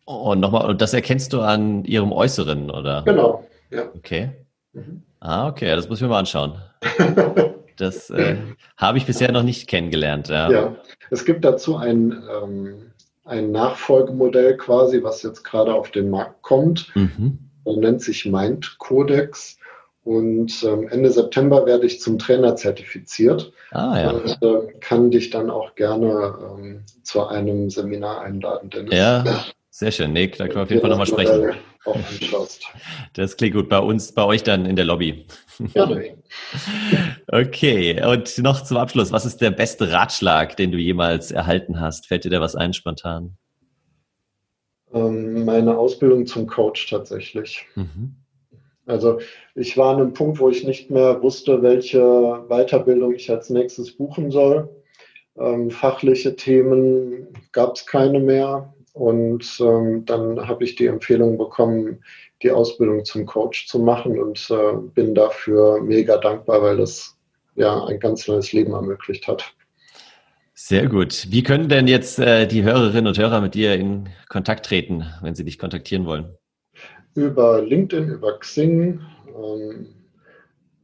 Oh, 0.06 0.36
nochmal, 0.36 0.70
und 0.70 0.82
das 0.82 0.94
erkennst 0.94 1.32
du 1.32 1.40
an 1.40 1.86
ihrem 1.86 2.12
Äußeren, 2.12 2.70
oder? 2.70 3.02
Genau, 3.06 3.48
ja. 3.70 3.90
Okay. 3.96 4.32
Mhm. 4.74 5.04
Ah, 5.22 5.48
okay, 5.48 5.74
das 5.74 5.88
muss 5.88 6.00
ich 6.00 6.04
mir 6.04 6.10
mal 6.10 6.20
anschauen. 6.20 6.56
das 7.78 8.10
äh, 8.10 8.36
habe 8.76 8.98
ich 8.98 9.06
bisher 9.06 9.32
noch 9.32 9.44
nicht 9.44 9.70
kennengelernt. 9.70 10.28
Ja, 10.28 10.52
ja. 10.52 10.76
es 11.10 11.24
gibt 11.24 11.46
dazu 11.46 11.78
ein, 11.78 12.22
ähm, 12.44 12.92
ein 13.24 13.50
Nachfolgemodell 13.52 14.58
quasi, 14.58 15.02
was 15.02 15.24
jetzt 15.24 15.44
gerade 15.44 15.74
auf 15.74 15.92
den 15.92 16.10
Markt 16.10 16.42
kommt. 16.42 16.94
Mhm. 16.96 17.40
Nennt 17.64 18.02
sich 18.02 18.26
Mind 18.26 18.76
Codex. 18.78 19.58
Und 20.04 20.64
ähm, 20.64 20.88
Ende 20.88 21.12
September 21.12 21.66
werde 21.66 21.86
ich 21.86 22.02
zum 22.02 22.18
Trainer 22.18 22.56
zertifiziert 22.56 23.54
ah, 23.72 24.00
ja. 24.00 24.10
und 24.10 24.42
äh, 24.42 24.74
kann 24.80 25.12
dich 25.12 25.30
dann 25.30 25.52
auch 25.52 25.76
gerne 25.76 26.34
ähm, 26.42 26.84
zu 27.04 27.28
einem 27.28 27.70
Seminar 27.70 28.22
einladen. 28.22 28.72
Dennis. 28.72 28.96
Ja, 28.96 29.46
sehr 29.70 29.92
schön. 29.92 30.12
Nee, 30.12 30.28
da 30.28 30.46
können 30.46 30.56
wir 30.56 30.64
auf 30.64 30.70
jeden 30.70 30.82
Fall 30.82 30.90
nochmal 30.90 31.08
sprechen. 31.08 31.54
Das 33.14 33.38
klingt 33.38 33.56
gut. 33.56 33.68
Bei 33.68 33.80
uns, 33.80 34.12
bei 34.12 34.24
euch 34.24 34.44
dann 34.44 34.68
in 34.68 34.76
der 34.76 34.86
Lobby. 34.86 35.26
Ja, 35.74 35.90
okay, 37.28 38.00
und 38.06 38.38
noch 38.38 38.62
zum 38.62 38.78
Abschluss. 38.78 39.12
Was 39.12 39.26
ist 39.26 39.42
der 39.42 39.50
beste 39.50 39.92
Ratschlag, 39.92 40.56
den 40.58 40.72
du 40.72 40.78
jemals 40.78 41.32
erhalten 41.32 41.80
hast? 41.80 42.06
Fällt 42.06 42.24
dir 42.24 42.30
da 42.30 42.40
was 42.40 42.56
ein 42.56 42.74
spontan? 42.74 43.36
Ähm, 44.94 45.44
meine 45.44 45.76
Ausbildung 45.76 46.28
zum 46.28 46.46
Coach 46.46 46.88
tatsächlich. 46.88 47.66
Mhm. 47.74 48.21
Also 48.86 49.20
ich 49.56 49.78
war 49.78 49.94
an 49.94 50.02
einem 50.02 50.13
Punkt, 50.13 50.39
wo 50.39 50.50
ich 50.50 50.63
nicht 50.63 50.89
mehr 50.89 51.22
wusste, 51.22 51.62
welche 51.62 52.02
Weiterbildung 52.50 53.13
ich 53.13 53.30
als 53.30 53.50
nächstes 53.50 53.91
buchen 53.91 54.32
soll. 54.32 54.70
Ähm, 55.38 55.72
fachliche 55.72 56.36
Themen 56.36 57.28
gab 57.52 57.76
es 57.76 57.86
keine 57.86 58.20
mehr. 58.20 58.74
Und 58.94 59.58
ähm, 59.62 60.04
dann 60.06 60.48
habe 60.48 60.63
ich 60.65 60.76
die 60.76 60.88
Empfehlung 60.88 61.38
bekommen, 61.38 62.04
die 62.44 62.52
Ausbildung 62.52 63.06
zum 63.06 63.26
Coach 63.26 63.67
zu 63.67 63.80
machen 63.80 64.20
und 64.20 64.50
äh, 64.50 64.74
bin 64.94 65.15
dafür 65.15 65.82
mega 65.82 66.17
dankbar, 66.17 66.62
weil 66.62 66.78
das 66.78 67.15
ja 67.56 67.86
ein 67.86 68.00
ganz 68.00 68.28
neues 68.28 68.52
Leben 68.52 68.74
ermöglicht 68.74 69.28
hat. 69.28 69.54
Sehr 70.54 70.88
gut. 70.88 71.28
Wie 71.30 71.44
können 71.44 71.70
denn 71.70 71.88
jetzt 71.88 72.20
äh, 72.20 72.46
die 72.48 72.63
Hörerinnen 72.63 73.08
und 73.08 73.17
Hörer 73.17 73.41
mit 73.41 73.56
dir 73.56 73.76
in 73.76 74.10
Kontakt 74.28 74.65
treten, 74.65 75.06
wenn 75.22 75.36
sie 75.36 75.46
dich 75.46 75.58
kontaktieren 75.58 76.06
wollen? 76.06 76.36
Über 77.15 77.62
LinkedIn, 77.62 78.10
über 78.10 78.39
Xing, 78.39 79.02
ähm, 79.28 79.88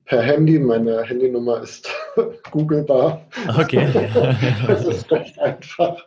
per 0.06 0.22
Handy. 0.22 0.60
Meine 0.60 1.04
Handynummer 1.04 1.62
ist 1.62 1.90
googlebar. 2.52 3.26
Okay. 3.58 3.88
das 4.68 4.86
ist 4.86 5.12
recht 5.12 5.40
einfach. 5.40 6.04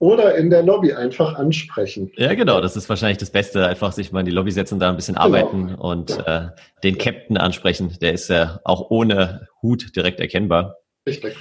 Oder 0.00 0.36
in 0.36 0.48
der 0.50 0.62
Lobby 0.62 0.92
einfach 0.92 1.34
ansprechen. 1.34 2.12
Ja, 2.16 2.34
genau. 2.34 2.60
Das 2.60 2.76
ist 2.76 2.88
wahrscheinlich 2.88 3.18
das 3.18 3.30
Beste. 3.30 3.66
Einfach 3.66 3.92
sich 3.92 4.12
mal 4.12 4.20
in 4.20 4.26
die 4.26 4.32
Lobby 4.32 4.52
setzen 4.52 4.74
und 4.74 4.80
da 4.80 4.90
ein 4.90 4.96
bisschen 4.96 5.16
genau. 5.16 5.26
arbeiten 5.26 5.74
und 5.74 6.10
ja. 6.10 6.46
äh, 6.46 6.50
den 6.84 6.98
Captain 6.98 7.36
ansprechen. 7.36 7.96
Der 8.00 8.12
ist 8.12 8.28
ja 8.28 8.60
auch 8.64 8.90
ohne 8.90 9.48
Hut 9.60 9.96
direkt 9.96 10.20
erkennbar. 10.20 10.76
Richtig. 11.06 11.36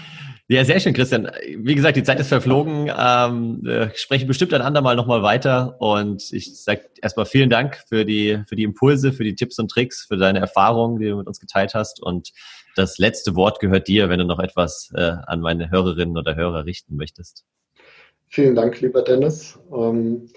Ja, 0.49 0.63
sehr 0.63 0.79
schön, 0.79 0.93
Christian. 0.93 1.29
Wie 1.57 1.75
gesagt, 1.75 1.97
die 1.97 2.03
Zeit 2.03 2.21
ist 2.21 2.29
verflogen. 2.29 2.89
Ähm, 2.97 3.65
äh, 3.67 3.89
spreche 3.95 4.25
bestimmt 4.25 4.53
ein 4.53 4.62
andermal 4.62 4.95
nochmal 4.95 5.21
weiter. 5.21 5.75
Und 5.79 6.31
ich 6.31 6.63
sage 6.63 6.83
erstmal 7.01 7.25
vielen 7.25 7.49
Dank 7.49 7.83
für 7.89 8.05
die, 8.05 8.41
für 8.47 8.55
die 8.55 8.63
Impulse, 8.63 9.12
für 9.12 9.25
die 9.25 9.36
Tipps 9.36 9.60
und 9.60 9.69
Tricks, 9.69 10.05
für 10.05 10.15
deine 10.15 10.39
Erfahrungen, 10.39 10.99
die 10.99 11.10
du 11.10 11.17
mit 11.17 11.27
uns 11.27 11.41
geteilt 11.41 11.73
hast. 11.73 12.01
Und 12.01 12.31
das 12.77 12.97
letzte 12.97 13.36
Wort 13.36 13.60
gehört 13.60 13.89
dir, 13.89 14.07
wenn 14.07 14.19
du 14.19 14.25
noch 14.25 14.39
etwas 14.39 14.89
äh, 14.95 15.15
an 15.25 15.41
meine 15.41 15.69
Hörerinnen 15.69 16.17
oder 16.17 16.38
Hörer 16.38 16.65
richten 16.65 16.95
möchtest. 16.95 17.43
Vielen 18.29 18.55
Dank, 18.55 18.79
lieber 18.79 19.01
Dennis. 19.01 19.60
Ähm, 19.73 20.29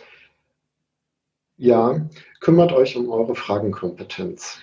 ja, 1.57 2.09
kümmert 2.40 2.73
euch 2.73 2.96
um 2.96 3.11
eure 3.11 3.37
Fragenkompetenz, 3.37 4.59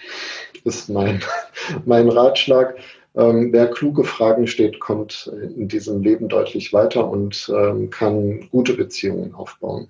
ist 0.66 0.90
mein, 0.90 1.22
mein 1.86 2.10
Ratschlag. 2.10 2.76
Ähm, 3.18 3.52
wer 3.52 3.68
kluge 3.68 4.04
Fragen 4.04 4.46
steht, 4.46 4.80
kommt 4.80 5.32
in 5.56 5.68
diesem 5.68 6.04
Leben 6.04 6.28
deutlich 6.28 6.72
weiter 6.72 7.10
und 7.10 7.52
ähm, 7.56 7.90
kann 7.90 8.48
gute 8.52 8.74
Beziehungen 8.74 9.34
aufbauen. 9.34 9.88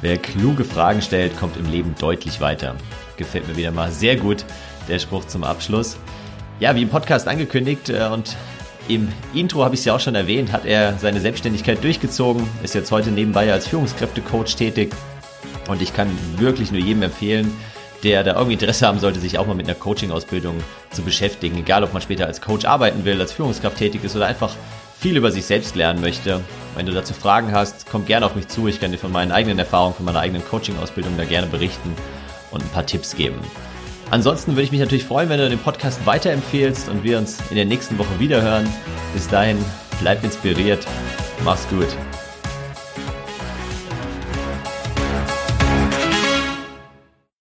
Wer 0.00 0.16
kluge 0.16 0.64
Fragen 0.64 1.02
stellt, 1.02 1.36
kommt 1.36 1.58
im 1.58 1.70
Leben 1.70 1.94
deutlich 2.00 2.40
weiter. 2.40 2.74
Gefällt 3.18 3.46
mir 3.46 3.56
wieder 3.56 3.70
mal 3.70 3.90
sehr 3.90 4.16
gut, 4.16 4.46
der 4.88 4.98
Spruch 4.98 5.26
zum 5.26 5.44
Abschluss. 5.44 5.98
Ja, 6.58 6.74
wie 6.74 6.82
im 6.82 6.88
Podcast 6.88 7.28
angekündigt 7.28 7.90
äh, 7.90 8.08
und 8.10 8.34
im 8.88 9.08
Intro 9.34 9.62
habe 9.62 9.74
ich 9.74 9.80
es 9.80 9.84
ja 9.84 9.94
auch 9.94 10.00
schon 10.00 10.14
erwähnt, 10.14 10.52
hat 10.52 10.64
er 10.64 10.98
seine 10.98 11.20
Selbstständigkeit 11.20 11.84
durchgezogen, 11.84 12.48
ist 12.62 12.74
jetzt 12.74 12.90
heute 12.90 13.10
nebenbei 13.10 13.52
als 13.52 13.68
Führungskräftecoach 13.68 14.56
tätig 14.56 14.92
und 15.68 15.82
ich 15.82 15.94
kann 15.94 16.08
wirklich 16.38 16.72
nur 16.72 16.80
jedem 16.80 17.02
empfehlen, 17.02 17.52
der 18.02 18.24
da 18.24 18.32
irgendwie 18.32 18.54
Interesse 18.54 18.86
haben 18.86 18.98
sollte, 18.98 19.20
sich 19.20 19.38
auch 19.38 19.46
mal 19.46 19.54
mit 19.54 19.66
einer 19.66 19.74
Coaching-Ausbildung 19.74 20.56
zu 20.90 21.02
beschäftigen. 21.02 21.58
Egal, 21.58 21.84
ob 21.84 21.92
man 21.92 22.02
später 22.02 22.26
als 22.26 22.40
Coach 22.40 22.64
arbeiten 22.64 23.04
will, 23.04 23.20
als 23.20 23.32
Führungskraft 23.32 23.76
tätig 23.76 24.02
ist 24.04 24.16
oder 24.16 24.26
einfach 24.26 24.54
viel 24.98 25.16
über 25.16 25.30
sich 25.30 25.44
selbst 25.44 25.74
lernen 25.74 26.00
möchte. 26.00 26.40
Wenn 26.76 26.86
du 26.86 26.92
dazu 26.92 27.12
Fragen 27.12 27.52
hast, 27.52 27.86
komm 27.90 28.06
gerne 28.06 28.24
auf 28.26 28.36
mich 28.36 28.48
zu. 28.48 28.68
Ich 28.68 28.80
kann 28.80 28.92
dir 28.92 28.98
von 28.98 29.12
meinen 29.12 29.32
eigenen 29.32 29.58
Erfahrungen, 29.58 29.94
von 29.94 30.04
meiner 30.04 30.20
eigenen 30.20 30.44
Coaching-Ausbildung 30.44 31.16
da 31.16 31.24
gerne 31.24 31.48
berichten 31.48 31.94
und 32.50 32.62
ein 32.62 32.68
paar 32.68 32.86
Tipps 32.86 33.16
geben. 33.16 33.38
Ansonsten 34.10 34.52
würde 34.52 34.62
ich 34.62 34.72
mich 34.72 34.80
natürlich 34.80 35.04
freuen, 35.04 35.28
wenn 35.28 35.38
du 35.38 35.48
den 35.48 35.58
Podcast 35.58 36.04
weiterempfehlst 36.04 36.88
und 36.88 37.02
wir 37.02 37.18
uns 37.18 37.38
in 37.50 37.56
der 37.56 37.64
nächsten 37.64 37.98
Woche 37.98 38.18
wiederhören. 38.18 38.68
Bis 39.14 39.26
dahin, 39.26 39.56
bleib 40.00 40.22
inspiriert. 40.22 40.86
Mach's 41.44 41.66
gut. 41.68 41.88